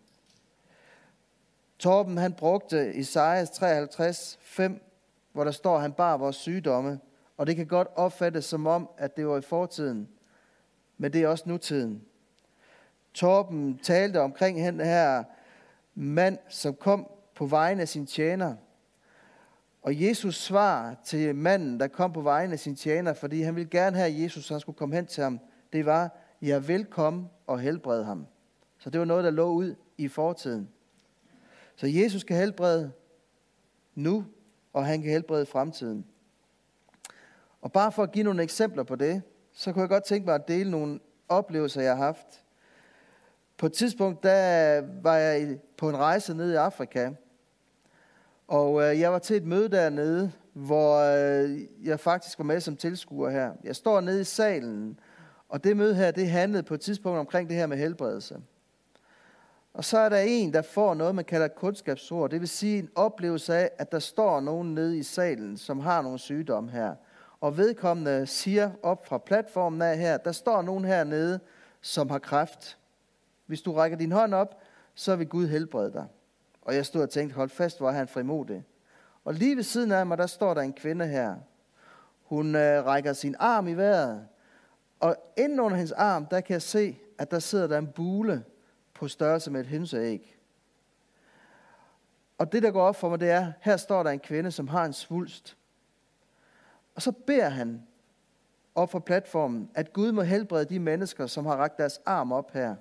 [1.79, 4.83] Torben han brugte Isaias 53, 5,
[5.33, 7.01] hvor der står, at han bar vores sygdomme,
[7.37, 10.09] og det kan godt opfattes som om, at det var i fortiden,
[10.99, 12.05] men det er også nutiden.
[13.15, 15.25] Torben talte omkring den her
[15.95, 18.57] mand, som kom på vegne af sin tjener.
[19.83, 23.71] Og Jesus svar til manden, der kom på vegne af sin tjener, fordi han ville
[23.71, 25.41] gerne have, at Jesus han skulle komme hen til ham,
[25.73, 28.27] det var, jeg vil velkommen og helbrede ham.
[28.79, 30.69] Så det var noget, der lå ud i fortiden.
[31.77, 32.93] Så Jesus kan helbrede
[33.95, 34.25] nu,
[34.73, 36.07] og han kan helbrede fremtiden.
[37.61, 39.23] Og bare for at give nogle eksempler på det,
[39.53, 42.42] så kunne jeg godt tænke mig at dele nogle oplevelser, jeg har haft.
[43.63, 47.11] På et tidspunkt, der var jeg på en rejse ned i Afrika,
[48.49, 52.77] og øh, jeg var til et møde dernede, hvor øh, jeg faktisk var med som
[52.77, 53.53] tilskuer her.
[53.65, 54.99] Jeg står nede i salen,
[55.49, 58.41] og det møde her, det handlede på et tidspunkt omkring det her med helbredelse.
[59.75, 62.31] Og så er der en, der får noget, man kalder et kundskabsord.
[62.31, 66.03] Det vil sige en oplevelse af, at der står nogen nede i salen, som har
[66.03, 66.95] nogle sygdomme her.
[67.41, 71.41] Og vedkommende siger op fra platformen af her, der står nogen hernede,
[71.81, 72.79] som har kræft.
[73.47, 74.61] Hvis du rækker din hånd op,
[74.95, 76.07] så vil Gud helbrede dig.
[76.63, 78.65] Og jeg stod og tænkte, hold fast, hvor er han frimodig.
[79.25, 81.37] Og lige ved siden af mig, der står der en kvinde her.
[82.23, 84.27] Hun øh, rækker sin arm i vejret.
[85.01, 88.45] Og inden under hendes arm, der kan jeg se, at der sidder der en bule
[88.95, 90.39] på størrelse med et hønseæg.
[92.39, 94.69] Og det, der går op for mig, det er, her står der en kvinde, som
[94.69, 95.57] har en svulst.
[96.95, 97.83] Og så beder han
[98.75, 102.53] op fra platformen, at Gud må helbrede de mennesker, som har rakt deres arm op
[102.53, 102.77] her.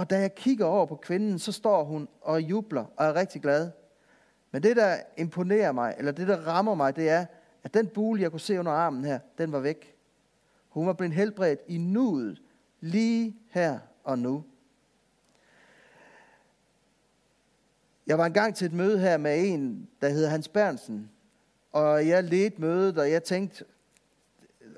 [0.00, 3.42] Og da jeg kigger over på kvinden, så står hun og jubler og er rigtig
[3.42, 3.70] glad.
[4.50, 7.26] Men det, der imponerer mig, eller det, der rammer mig, det er,
[7.64, 9.94] at den bule, jeg kunne se under armen her, den var væk.
[10.68, 12.42] Hun var blevet helbredt i nuet,
[12.80, 14.44] lige her og nu.
[18.06, 21.10] Jeg var engang til et møde her med en, der hedder Hans Bernsen.
[21.72, 23.64] Og jeg ledte mødet, og jeg tænkte,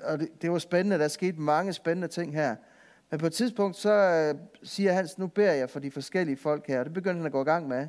[0.03, 2.55] og det, det var spændende, der skete mange spændende ting her.
[3.13, 6.67] Men på et tidspunkt, så øh, siger Hans, nu beder jeg for de forskellige folk
[6.67, 6.79] her.
[6.79, 7.87] Og det begyndte han at gå i gang med.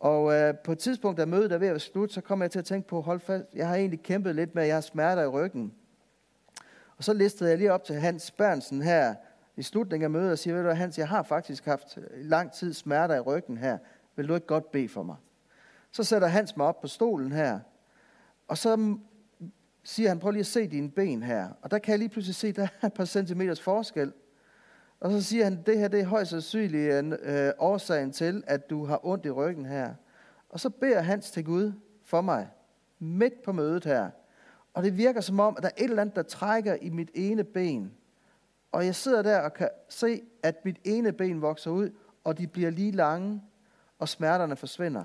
[0.00, 2.50] Og øh, på et tidspunkt, da mødet er ved at være slut, så kommer jeg
[2.50, 4.80] til at tænke på, hold fast, jeg har egentlig kæmpet lidt med, at jeg har
[4.80, 5.74] smerter i ryggen.
[6.96, 9.14] Og så listede jeg lige op til Hans Bernsen her
[9.56, 12.52] i slutningen af mødet og siger, ved du Hans, jeg har faktisk haft øh, lang
[12.52, 13.78] tid smerter i ryggen her.
[14.16, 15.16] Vil du ikke godt bede for mig?
[15.90, 17.60] Så sætter Hans mig op på stolen her,
[18.48, 18.96] og så
[19.84, 21.48] siger han, prøv lige at se dine ben her.
[21.62, 24.12] Og der kan jeg lige pludselig se, der er et par centimeters forskel.
[25.02, 28.84] Og så siger han, det her det er højst sandsynligt øh, årsagen til, at du
[28.84, 29.94] har ondt i ryggen her.
[30.48, 31.72] Og så beder Hans til Gud
[32.04, 32.48] for mig,
[32.98, 34.10] midt på mødet her.
[34.74, 37.10] Og det virker som om, at der er et eller andet, der trækker i mit
[37.14, 37.92] ene ben.
[38.72, 41.90] Og jeg sidder der og kan se, at mit ene ben vokser ud,
[42.24, 43.42] og de bliver lige lange,
[43.98, 45.04] og smerterne forsvinder.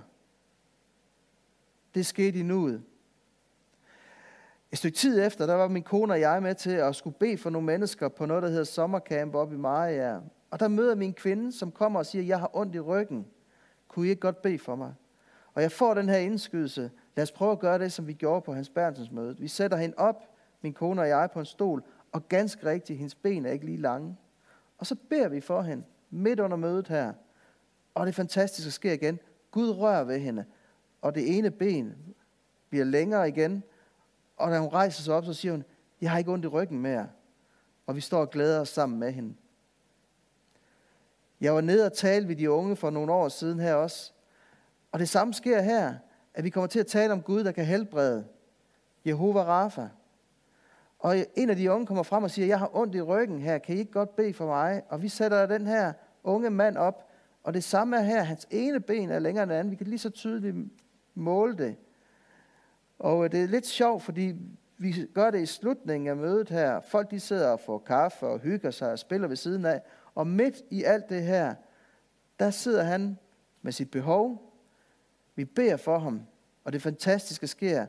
[1.95, 2.83] Det skete i nuet.
[4.71, 7.38] Et stykke tid efter, der var min kone og jeg med til at skulle bede
[7.38, 10.19] for nogle mennesker på noget, der hedder sommercamp oppe i Maja.
[10.51, 13.25] Og der møder min kvinde, som kommer og siger, jeg har ondt i ryggen.
[13.88, 14.93] Kunne I ikke godt bede for mig?
[15.53, 16.91] Og jeg får den her indskydelse.
[17.15, 19.38] Lad os prøve at gøre det, som vi gjorde på hans Bærensens møde.
[19.39, 20.15] Vi sætter hende op,
[20.62, 23.78] min kone og jeg, på en stol, og ganske rigtigt, hendes ben er ikke lige
[23.78, 24.18] lange.
[24.78, 27.13] Og så beder vi for hende, midt under mødet her.
[27.93, 29.20] Og det fantastiske sker igen.
[29.51, 30.45] Gud rører ved hende,
[31.01, 31.93] og det ene ben
[32.70, 33.63] bliver længere igen,
[34.38, 35.63] og da hun rejser sig op, så siger hun,
[36.01, 37.07] jeg har ikke ondt i ryggen mere.
[37.88, 39.35] Og vi står og glæder os sammen med hende.
[41.41, 44.11] Jeg var nede og talte ved de unge for nogle år siden her også.
[44.91, 45.95] Og det samme sker her,
[46.33, 48.25] at vi kommer til at tale om Gud, der kan helbrede.
[49.05, 49.88] Jehova Rafa.
[50.99, 53.57] Og en af de unge kommer frem og siger, jeg har ondt i ryggen her,
[53.57, 54.81] kan I ikke godt bede for mig?
[54.89, 57.09] Og vi sætter den her unge mand op,
[57.43, 59.71] og det samme er her, hans ene ben er længere end anden.
[59.71, 60.55] Vi kan lige så tydeligt
[61.15, 61.75] måle det.
[63.00, 64.36] Og øh, det er lidt sjovt, fordi
[64.78, 66.82] vi gør det i slutningen af mødet her.
[66.82, 69.82] Folk de sidder og får kaffe og hygger sig og spiller ved siden af.
[70.16, 71.56] Og midt i alt det her,
[72.39, 73.18] Der sidder han
[73.62, 74.54] med sit behov.
[75.36, 76.22] Vi beder for ham,
[76.64, 77.86] og det fantastiske sker,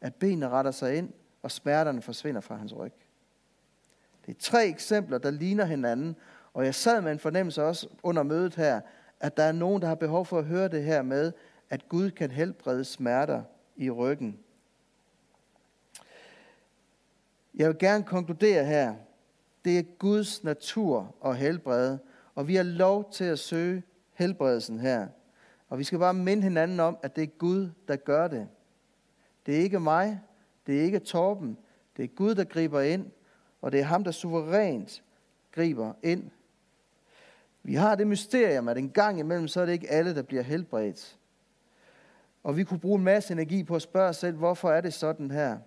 [0.00, 2.92] at benene retter sig ind, og smerterne forsvinder fra hans ryg.
[4.26, 6.16] Det er tre eksempler, der ligner hinanden,
[6.54, 8.80] og jeg sad med en fornemmelse også under mødet her,
[9.20, 11.32] at der er nogen, der har behov for at høre det her med,
[11.70, 13.42] at Gud kan helbrede smerter
[13.76, 14.38] i ryggen.
[17.54, 18.94] Jeg vil gerne konkludere her,
[19.64, 21.98] det er Guds natur at helbrede,
[22.34, 23.82] og vi har lov til at søge
[24.14, 25.08] helbredelsen her.
[25.68, 28.48] Og vi skal bare minde hinanden om, at det er Gud, der gør det.
[29.46, 30.20] Det er ikke mig,
[30.66, 31.58] det er ikke Torben,
[31.96, 33.06] det er Gud, der griber ind,
[33.62, 35.02] og det er ham, der suverænt
[35.52, 36.30] griber ind.
[37.62, 40.42] Vi har det mysterium, at en gang imellem, så er det ikke alle, der bliver
[40.42, 41.18] helbredt.
[42.42, 44.94] Og vi kunne bruge en masse energi på at spørge os selv, hvorfor er det
[44.94, 45.58] sådan her?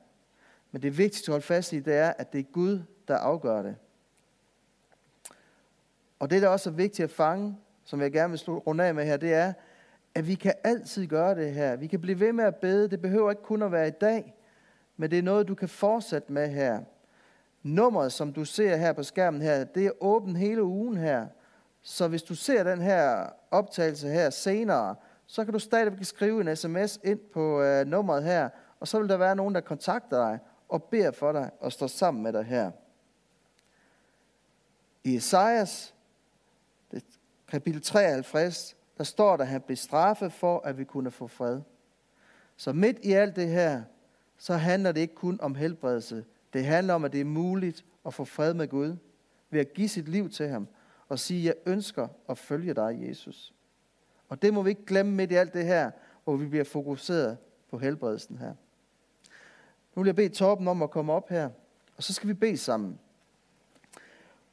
[0.76, 3.62] Men det vigtigste at holde fast i, det er, at det er Gud, der afgør
[3.62, 3.76] det.
[6.20, 9.06] Og det, der også er vigtigt at fange, som jeg gerne vil runde af med
[9.06, 9.54] her, det er,
[10.16, 11.76] at vi kan altid gøre det her.
[11.76, 12.90] Vi kan blive ved med at bede.
[12.90, 14.36] Det behøver ikke kun at være i dag,
[14.98, 16.82] men det er noget, du kan fortsætte med her.
[17.64, 21.28] Nummeret, som du ser her på skærmen her, det er åbent hele ugen her.
[21.82, 24.96] Så hvis du ser den her optagelse her senere,
[25.28, 28.50] så kan du stadigvæk skrive en sms ind på øh, nummeret her,
[28.80, 30.40] og så vil der være nogen, der kontakter dig
[30.70, 32.72] og beder for dig og står sammen med dig her.
[35.04, 35.96] I Esajas
[37.48, 41.62] kapitel 53, der står der, at han blev straffet for, at vi kunne få fred.
[42.58, 43.84] Så midt i alt det her,
[44.38, 46.26] så handler det ikke kun om helbredelse.
[46.54, 48.98] Det handler om, at det er muligt at få fred med Gud
[49.50, 50.68] ved at give sit liv til ham
[51.10, 53.54] og sige, jeg ønsker at følge dig, Jesus.
[54.30, 55.92] Og det må vi ikke glemme midt i alt det her,
[56.24, 57.38] hvor vi bliver fokuseret
[57.70, 58.54] på helbredelsen her.
[59.96, 61.50] Nu vil jeg bede Torben om at komme op her,
[61.98, 63.00] og så skal vi bede sammen.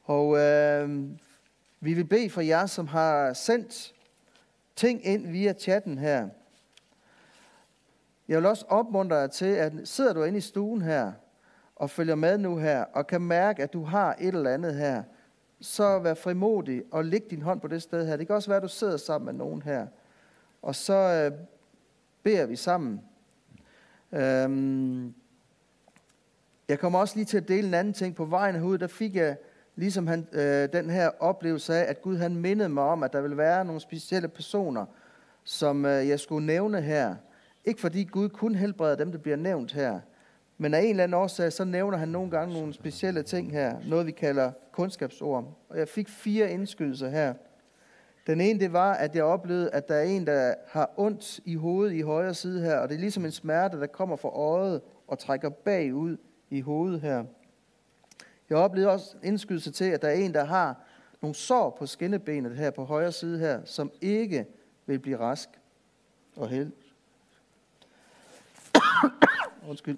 [0.03, 1.09] Og øh,
[1.79, 3.93] vi vil bede for jer, som har sendt
[4.75, 6.29] ting ind via chatten her.
[8.27, 11.11] Jeg vil også opmuntre dig til, at sidder du inde i stuen her,
[11.75, 15.03] og følger med nu her, og kan mærke, at du har et eller andet her,
[15.61, 18.17] så vær frimodig og læg din hånd på det sted her.
[18.17, 19.87] Det kan også være, at du sidder sammen med nogen her.
[20.61, 21.39] Og så øh,
[22.23, 23.01] beder vi sammen.
[24.11, 25.13] Øhm,
[26.67, 28.15] jeg kommer også lige til at dele en anden ting.
[28.15, 29.35] På vejen herud, der fik jeg
[29.75, 33.21] ligesom han, øh, den her oplevelse af, at Gud han mindede mig om, at der
[33.21, 34.85] vil være nogle specielle personer,
[35.43, 37.15] som øh, jeg skulle nævne her.
[37.65, 39.99] Ikke fordi Gud kun helbreder dem, der bliver nævnt her,
[40.57, 43.75] men af en eller anden årsag, så nævner han nogle gange nogle specielle ting her,
[43.87, 45.57] noget vi kalder kundskabsord.
[45.69, 47.33] Og jeg fik fire indskydelser her.
[48.27, 51.55] Den ene, det var, at jeg oplevede, at der er en, der har ondt i
[51.55, 54.81] hovedet i højre side her, og det er ligesom en smerte, der kommer fra øjet
[55.07, 56.17] og trækker bagud
[56.53, 57.23] i hovedet her.
[58.49, 60.75] Jeg oplevede også indskydelse til, at der er en, der har
[61.21, 64.45] nogle sår på skinnebenet her på højre side her, som ikke
[64.85, 65.49] vil blive rask
[66.35, 66.71] og held.
[69.69, 69.97] Undskyld.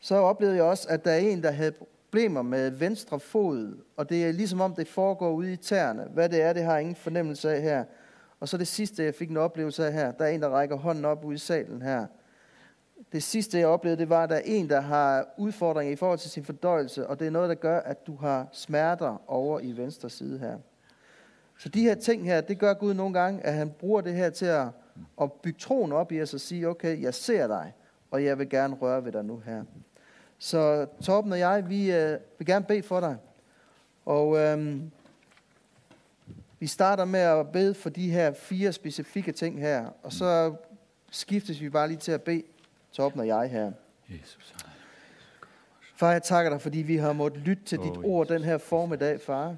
[0.00, 4.08] Så oplevede jeg også, at der er en, der havde problemer med venstre fod, og
[4.08, 6.04] det er ligesom om, det foregår ude i tæerne.
[6.04, 7.84] Hvad det er, det har jeg ingen fornemmelse af her.
[8.40, 10.76] Og så det sidste, jeg fik en oplevelse af her, der er en, der rækker
[10.76, 12.06] hånden op ude i salen her.
[13.12, 16.18] Det sidste, jeg oplevede, det var, at der er en, der har udfordringer i forhold
[16.18, 19.72] til sin fordøjelse, og det er noget, der gør, at du har smerter over i
[19.76, 20.58] venstre side her.
[21.58, 24.30] Så de her ting her, det gør Gud nogle gange, at han bruger det her
[24.30, 24.66] til at,
[25.20, 27.72] at bygge troen op i os og sige, okay, jeg ser dig,
[28.10, 29.64] og jeg vil gerne røre ved dig nu her.
[30.38, 33.16] Så Torben og jeg, vi øh, vil gerne bede for dig.
[34.06, 34.80] Og øh,
[36.58, 40.54] vi starter med at bede for de her fire specifikke ting her, og så
[41.10, 42.42] skiftes vi bare lige til at bede
[42.92, 43.72] Torben og jeg her.
[44.08, 44.54] Jesus.
[45.96, 49.20] Far, jeg takker dig, fordi vi har måttet lytte til dit ord den her formiddag,
[49.20, 49.56] far.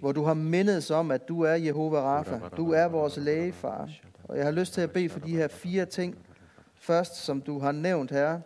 [0.00, 2.40] Hvor du har mindet os om, at du er Jehova Rafa.
[2.56, 3.90] Du er vores læge, far.
[4.24, 6.16] Og jeg har lyst til at bede for de her fire ting.
[6.74, 8.40] Først, som du har nævnt her.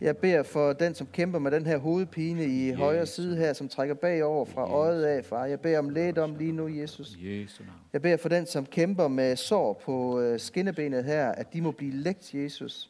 [0.00, 3.68] Jeg beder for den, som kæmper med den her hovedpine i højre side her, som
[3.68, 5.44] trækker bagover fra øjet af, far.
[5.44, 7.16] Jeg beder om lægedom lige nu, Jesus.
[7.92, 11.70] Jeg beder for den, som kæmper med sår på øh, skinnebenet her, at de må
[11.70, 12.89] blive lægt, Jesus.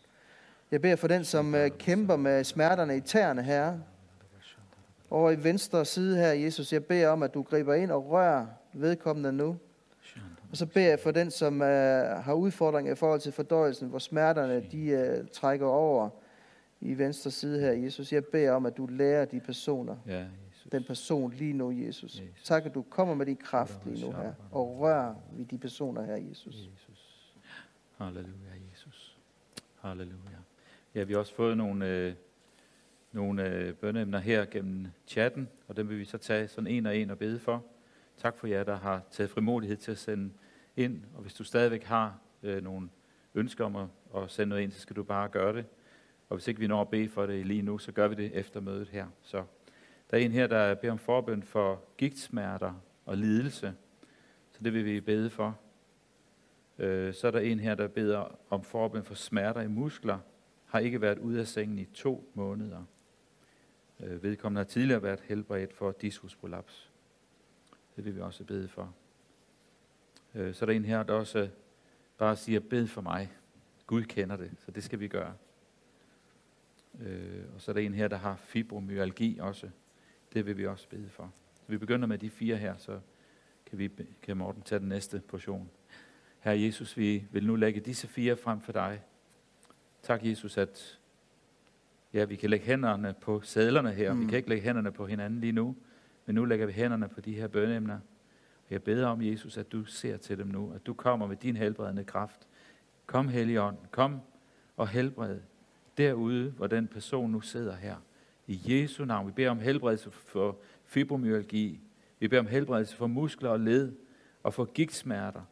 [0.71, 3.79] Jeg beder for den, som øh, kæmper med smerterne i tæerne her.
[5.11, 8.47] Over i venstre side her, Jesus, jeg beder om, at du griber ind og rører
[8.73, 9.59] vedkommende nu.
[10.51, 11.67] Og så beder jeg for den, som uh,
[12.25, 16.11] har udfordringer i forhold til fordøjelsen, hvor smerterne de uh, trækker over
[16.81, 18.13] i venstre side her, Jesus.
[18.13, 20.69] Jeg beder om, at du lærer de personer, ja, Jesus.
[20.73, 22.21] den person lige nu, Jesus.
[22.21, 22.43] Jesus.
[22.45, 26.03] Tak, at du kommer med din kraft lige nu her, og rør ved de personer
[26.03, 26.55] her, Jesus.
[26.55, 27.35] Jesus.
[27.99, 29.19] Halleluja, Jesus.
[29.81, 30.40] Halleluja.
[30.95, 32.15] Ja, vi har også fået nogle, øh,
[33.13, 36.97] nogle øh, bønneemner her gennem chatten, og dem vil vi så tage sådan en og
[36.97, 37.65] en og bede for.
[38.17, 40.33] Tak for jer, der har taget frimodighed til at sende
[40.77, 41.05] ind.
[41.15, 42.89] Og hvis du stadigvæk har øh, nogle
[43.35, 43.87] ønsker om at,
[44.17, 45.65] at sende noget ind, så skal du bare gøre det.
[46.29, 48.31] Og hvis ikke vi når at bede for det lige nu, så gør vi det
[48.35, 49.07] efter mødet her.
[49.23, 49.45] Så
[50.11, 52.75] der er en her, der beder om forbøn for gigtsmerter
[53.05, 53.75] og lidelse.
[54.51, 55.59] Så det vil vi bede for.
[56.79, 60.19] Øh, så er der en her, der beder om forbøn for smerter i muskler.
[60.71, 62.85] Har ikke været ude af sengen i to måneder.
[64.01, 66.91] Øh, vedkommende har tidligere været helbredt for diskusprolaps.
[67.97, 68.95] Det vil vi også bede for.
[70.35, 71.49] Øh, så er der en her, der også øh,
[72.19, 73.33] bare siger, bed for mig.
[73.87, 75.35] Gud kender det, så det skal vi gøre.
[77.55, 79.71] Og så er der en her, der har fibromyalgi også.
[80.33, 81.33] Det vil vi også bede for.
[81.55, 83.01] Så vi begynder med de fire her, så
[83.67, 83.91] kan, vi,
[84.23, 85.71] kan Morten tage den næste portion.
[86.41, 89.03] Herre Jesus, vi vil nu lægge disse fire frem for dig.
[90.03, 90.99] Tak, Jesus, at
[92.15, 94.13] ja, vi kan lægge hænderne på sædlerne her.
[94.13, 94.21] Mm.
[94.21, 95.77] Vi kan ikke lægge hænderne på hinanden lige nu,
[96.27, 97.99] men nu lægger vi hænderne på de her bønneemner.
[98.67, 101.37] Og jeg beder om, Jesus, at du ser til dem nu, at du kommer med
[101.37, 102.47] din helbredende kraft.
[103.07, 104.21] Kom, Helligånd, kom
[104.77, 105.41] og helbred
[105.99, 107.97] derude, hvor den person nu sidder her.
[108.47, 109.27] I Jesu navn.
[109.27, 111.81] Vi beder om helbredelse for fibromyalgi.
[112.19, 113.93] Vi beder om helbredelse for muskler og led
[114.43, 115.43] og for gigtsmerter.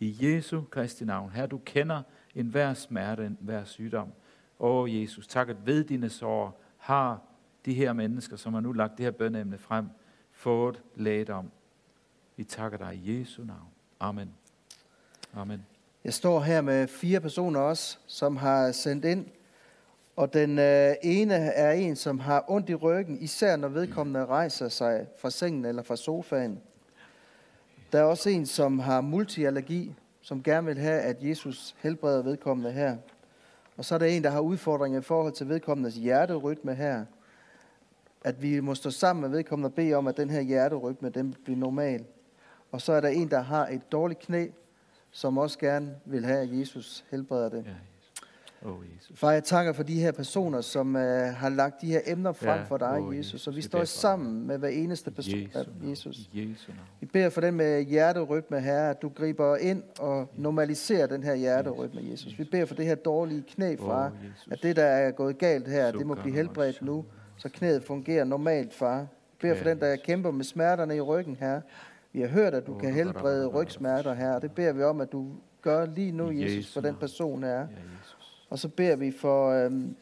[0.00, 1.30] I Jesu Kristi navn.
[1.30, 2.02] Her du kender
[2.34, 4.12] enhver smerte, enhver sygdom.
[4.60, 7.20] Åh Jesus, tak at ved dine sår har
[7.64, 9.86] de her mennesker, som har nu lagt det her bønneemne frem,
[10.32, 11.50] fået lægedom.
[12.36, 13.68] Vi takker dig i Jesu navn.
[14.00, 14.30] Amen.
[15.34, 15.66] Amen.
[16.04, 19.26] Jeg står her med fire personer også, som har sendt ind.
[20.16, 24.68] Og den øh, ene er en, som har ondt i ryggen, især når vedkommende rejser
[24.68, 26.60] sig fra sengen eller fra sofaen.
[27.92, 29.94] Der er også en, som har multiallergi,
[30.24, 32.96] som gerne vil have, at Jesus helbreder vedkommende her.
[33.76, 37.04] Og så er der en, der har udfordringer i forhold til vedkommendes hjerterytme her.
[38.24, 41.34] At vi må stå sammen med vedkommende og bede om, at den her hjerterytme den
[41.44, 42.04] bliver normal.
[42.72, 44.46] Og så er der en, der har et dårligt knæ,
[45.10, 47.64] som også gerne vil have, at Jesus helbreder det.
[47.66, 47.70] Ja,
[48.64, 49.18] Oh, Jesus.
[49.18, 52.58] Far, jeg takker for de her personer, som uh, har lagt de her emner frem
[52.58, 53.46] Ja, for dig, åh, Jesus.
[53.46, 55.90] Og vi står beder for sammen med hver eneste person, Jesu navn.
[55.90, 56.16] Jesus.
[56.34, 56.80] Jesu navn.
[57.00, 61.34] Vi beder for den med hjerterytme, Herre, at du griber ind og normaliserer den her
[61.34, 62.38] hjerterytme, Jesus.
[62.38, 64.48] Vi beder for det her dårlige knæ, far, Åh, Jesus.
[64.50, 67.04] at det, der er gået galt her, det må blive helbredt nu,
[67.36, 69.00] så knæet fungerer normalt, far.
[69.00, 69.06] Vi
[69.40, 71.60] beder for den, der kæmper med smerterne i ryggen, her.
[72.12, 75.00] Vi har hørt, at du Åh, kan helbrede rygsmerter her, og det beder vi om,
[75.00, 75.28] at du
[75.62, 77.66] gør lige nu, Jesus, Jesu for den person her.
[78.48, 79.96] Og så beder vi for, øhm,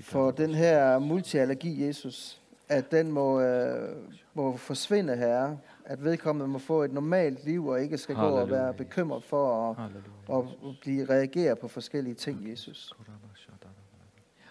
[0.00, 3.96] for den her multiallergi, Jesus, at den må, øh,
[4.34, 5.58] må forsvinde, Herre.
[5.84, 9.24] At vedkommende må få et normalt liv, og ikke skal gå og Halleluja, være bekymret
[9.24, 10.70] for at, Halleluja.
[10.70, 12.92] at blive reagere på forskellige ting, Jesus.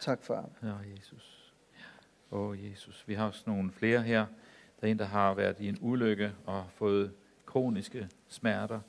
[0.02, 0.50] Tak, far.
[0.64, 1.54] Ja, Jesus.
[2.32, 3.04] Åh, oh, Jesus.
[3.08, 4.26] Vi har også nogle flere her.
[4.82, 7.12] Der er en, der har været i en ulykke og fået
[7.46, 8.80] kroniske smerter,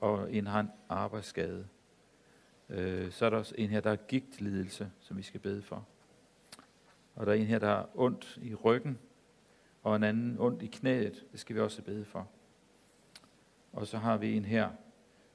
[0.00, 1.66] og en har en arbejdsskade.
[2.70, 5.86] Øh, så er der også en her, der har gigtlidelse, som vi skal bede for.
[7.14, 8.98] Og der er en her, der har ondt i ryggen,
[9.82, 11.24] og en anden ondt i knæet.
[11.32, 12.28] Det skal vi også bede for.
[13.72, 14.68] Og så har vi en her,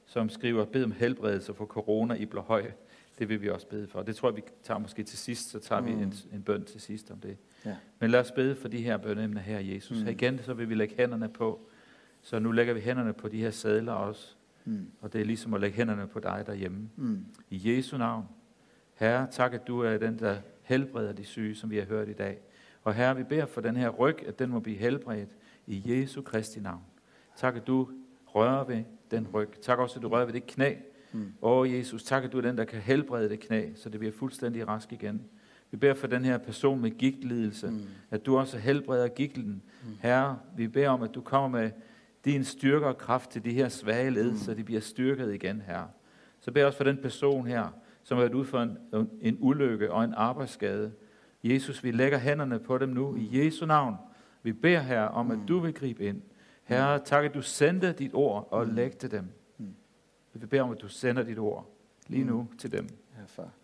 [0.05, 2.71] som skriver, bed om helbredelse for corona i Blåhøj.
[3.19, 4.03] Det vil vi også bede for.
[4.03, 5.87] Det tror jeg, vi tager måske til sidst, så tager mm.
[5.87, 7.37] vi en, en bøn til sidst om det.
[7.65, 7.75] Ja.
[7.99, 9.97] Men lad os bede for de her bønneemner her, Jesus.
[9.97, 10.03] Mm.
[10.03, 10.09] Mm.
[10.09, 11.67] Igen, så vil vi lægge hænderne på.
[12.21, 14.35] Så nu lægger vi hænderne på de her sædler også.
[14.65, 14.87] Mm.
[15.01, 16.89] Og det er ligesom at lægge hænderne på dig derhjemme.
[16.95, 17.25] Mm.
[17.49, 18.25] I Jesu navn.
[18.93, 22.13] Herre, tak at du er den, der helbreder de syge, som vi har hørt i
[22.13, 22.37] dag.
[22.83, 25.29] Og Herre, vi beder for den her ryg, at den må blive helbredt
[25.67, 26.81] i Jesu Kristi navn.
[27.37, 27.89] Tak at du
[28.25, 29.49] rører ved den ryg.
[29.61, 30.73] Tak også, at du rører ved det knæ.
[31.13, 31.33] Mm.
[31.41, 34.13] Åh Jesus, tak at du er den, der kan helbrede det knæ, så det bliver
[34.13, 35.21] fuldstændig rask igen.
[35.71, 37.79] Vi beder for den her person med gigtlidelse, Mm.
[38.11, 39.61] at du også helbreder gigten.
[39.99, 41.71] Herre, vi beder om, at du kommer med
[42.25, 44.37] din styrke og kraft til de her svage led, Mm.
[44.37, 45.87] så de bliver styrket igen, Herre.
[46.39, 47.67] Så beder jeg også for den person her,
[48.03, 48.77] som har været ude for en,
[49.21, 50.91] en ulykke og en arbejdsskade.
[51.43, 53.95] Jesus, vi lægger hænderne på dem nu i Jesu navn.
[54.43, 56.21] Vi beder her om, at du vil gribe ind.
[56.63, 58.73] Herre, tak at du sendte dit ord og Mm.
[58.73, 59.25] lægte dem.
[59.57, 59.75] Mm.
[60.33, 61.69] Vi beder om, at du sender dit ord
[62.07, 62.29] lige Mm.
[62.29, 62.87] nu til dem.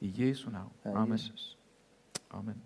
[0.01, 0.71] I Jesu navn.
[0.85, 1.19] Amen.
[2.31, 2.61] Amen.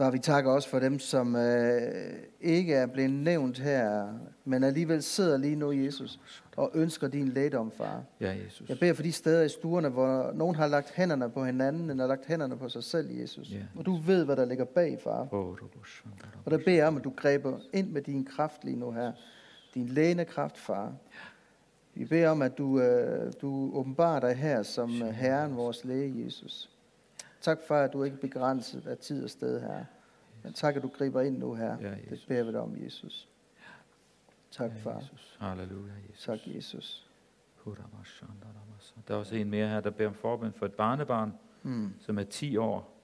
[0.00, 4.08] Far, vi takker også for dem, som øh, ikke er blevet nævnt her,
[4.44, 6.20] men alligevel sidder lige nu, Jesus,
[6.56, 8.02] og ønsker din lægedom, far.
[8.20, 8.68] Ja, Jesus.
[8.68, 12.06] Jeg beder for de steder i stuerne, hvor nogen har lagt hænderne på hinanden, eller
[12.06, 13.50] lagt hænderne på sig selv, Jesus.
[13.50, 13.56] Ja.
[13.76, 15.28] Og du ved, hvad der ligger bag, far.
[16.44, 19.12] Og der beder jeg om, at du griber ind med din kraft lige nu her.
[19.74, 20.92] Din lægende kraft, far.
[21.94, 26.24] Vi beder om, at du, øh, du åbenbarer dig her som øh, Herren, vores læge,
[26.24, 26.70] Jesus.
[27.40, 29.84] Tak for, at du ikke er begrænset af tid og sted her.
[30.42, 31.76] Men tak, at du griber ind nu her.
[31.80, 33.28] Ja, Det beder vi dig om, Jesus.
[34.50, 34.98] Tak, Ja, far.
[34.98, 35.36] Jesus.
[35.40, 36.24] Halleluja, Jesus.
[36.24, 37.06] Tak, Jesus.
[39.08, 41.32] Der er også en mere her, der beder om forbøn for et barnebarn,
[41.62, 41.92] Mm.
[41.98, 42.96] som er 10 år,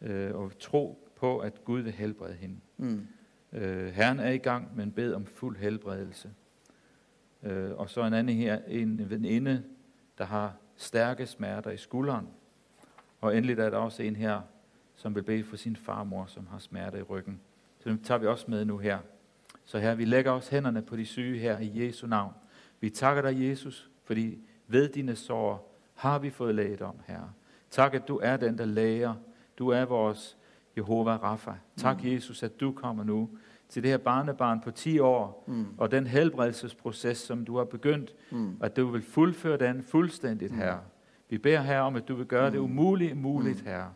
[0.00, 2.56] øh, og tro på, at Gud vil helbrede hende.
[2.76, 3.06] Mm.
[3.52, 6.30] Øh, Herren er i gang, men bed om fuld helbredelse.
[7.42, 9.62] Øh, og så en anden her, en veninde,
[10.18, 12.28] der har stærke smerter i skulderen.
[13.20, 14.40] Og endelig er der også en her,
[14.94, 17.40] som vil bede for sin farmor, som har smerter i ryggen.
[17.78, 18.98] Så dem tager vi også med nu her.
[19.64, 22.32] Så her, vi lægger også hænderne på de syge her i Jesu navn.
[22.80, 27.30] Vi takker dig, Jesus, fordi ved dine sår har vi fået lægedom, Herre.
[27.70, 29.14] Tak, at du er den, der læger.
[29.58, 30.36] Du er vores
[30.76, 31.50] Jehova Rapha.
[31.76, 32.10] Tak, mm.
[32.10, 33.30] Jesus, at du kommer nu
[33.68, 35.66] til det her barnebarn på 10 år, Mm.
[35.78, 38.56] og den helbredelsesproces, som du har begyndt, Mm.
[38.60, 40.80] at du vil fuldføre den fuldstændigt, Herre.
[41.28, 43.90] Vi beder her om, at du vil gøre det umulige muligt, Herre.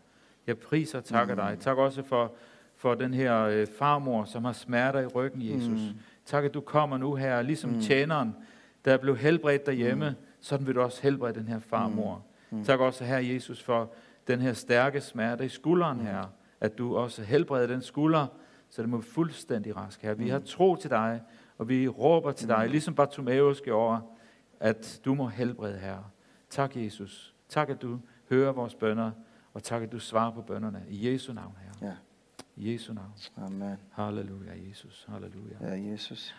[0.47, 1.57] Jeg priser og takker dig.
[1.61, 2.33] Tak også for,
[2.77, 5.81] for den her øh, farmor, som har smerter i ryggen, Jesus.
[5.81, 5.99] Mm.
[6.27, 7.81] Tak, at du kommer nu her, ligesom Mm.
[7.81, 8.37] tjeneren,
[8.85, 12.23] der blev helbredt derhjemme, sådan vil du også helbrede den her farmor.
[12.51, 12.65] Mm.
[12.65, 13.91] Tak også, her Jesus, for
[14.29, 16.25] den her stærke smerte i skulderen, her,
[16.61, 18.27] at du også helbreder den skulder,
[18.69, 20.15] så det må være fuldstændig rask, her.
[20.15, 21.21] Vi har tro til dig,
[21.59, 24.01] og vi råber til dig, ligesom Bartimaeus gjorde,
[24.61, 26.05] at du må helbrede, Herre.
[26.53, 27.35] Tak, Jesus.
[27.49, 27.99] Tak, at du
[28.31, 29.11] hører vores bønder,
[29.55, 30.83] og tak, at du svarer på bønderne.
[30.89, 31.91] I Jesu navn, Herre.
[31.91, 31.97] Ja.
[32.57, 33.13] I Jesu navn.
[33.37, 33.77] Amen.
[33.91, 35.07] Halleluja, Jesus.
[35.09, 35.57] Halleluja.
[35.61, 36.35] Ja, Jesus.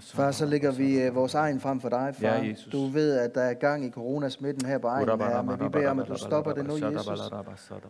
[0.00, 2.28] Far, så lægger vi øh, vores egen frem for dig, far.
[2.28, 2.72] Ja, Jesus.
[2.72, 5.90] Du ved, at der er gang i coronasmitten her på egen her, men vi beder
[5.90, 7.20] om, at du stopper det nu, Jesus.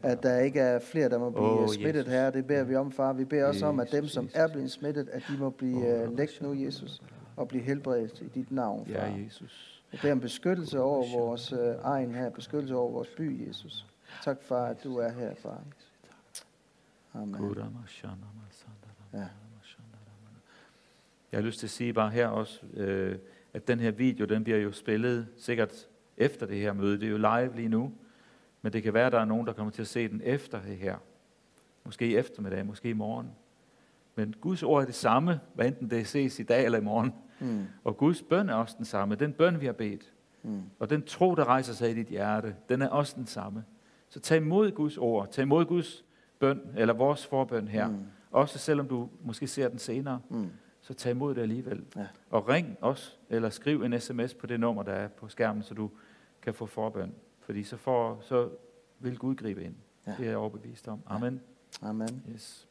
[0.02, 2.30] At der ikke er flere, der må blive oh, smittet her.
[2.30, 3.12] Det beder vi om, far.
[3.12, 6.16] Vi beder også om, at dem, som er blevet smittet, at de må blive uh,
[6.16, 7.02] lægt nu, Jesus,
[7.36, 9.06] og blive helbredt i dit navn, far.
[9.06, 9.69] Ja, Jesus.
[9.92, 13.86] Jeg beder om beskyttelse over vores uh, egen her, beskyttelse over vores by, Jesus.
[14.24, 15.62] Tak, far, at du er her, far.
[17.14, 17.40] Amen.
[19.12, 19.28] Ja.
[21.32, 23.18] Jeg har lyst til at sige bare her også, øh,
[23.54, 27.00] at den her video, den bliver jo spillet sikkert efter det her møde.
[27.00, 27.92] Det er jo live lige nu,
[28.62, 30.62] men det kan være, at der er nogen, der kommer til at se den efter
[30.62, 30.96] det her.
[31.84, 33.30] Måske i eftermiddag, måske i morgen.
[34.14, 37.12] Men Guds ord er det samme, hvad enten det ses i dag eller i morgen.
[37.40, 39.14] Mm, Og Guds bøn er også den samme.
[39.14, 42.56] Den bøn, vi har bedt, mm, og den tro, der rejser sig i dit hjerte,
[42.68, 43.64] den er også den samme.
[44.08, 46.04] Så tag imod Guds ord, tag imod Guds
[46.38, 47.88] bøn, eller vores forbøn her.
[47.88, 47.96] Mm.
[48.30, 50.50] Også selvom du måske ser den senere, mm.
[50.80, 51.84] så tag imod det alligevel.
[51.96, 52.06] Ja.
[52.30, 55.74] Og ring os, eller skriv en sms på det nummer, der er på skærmen, så
[55.74, 55.90] du
[56.42, 57.14] kan få forbøn.
[57.40, 58.48] Fordi så, får, så
[58.98, 59.74] vil Gud gribe ind.
[60.06, 60.14] Ja.
[60.18, 61.00] Det er jeg overbevist om.
[61.06, 61.40] Amen.
[61.82, 62.22] Amen.
[62.32, 62.68] Yes.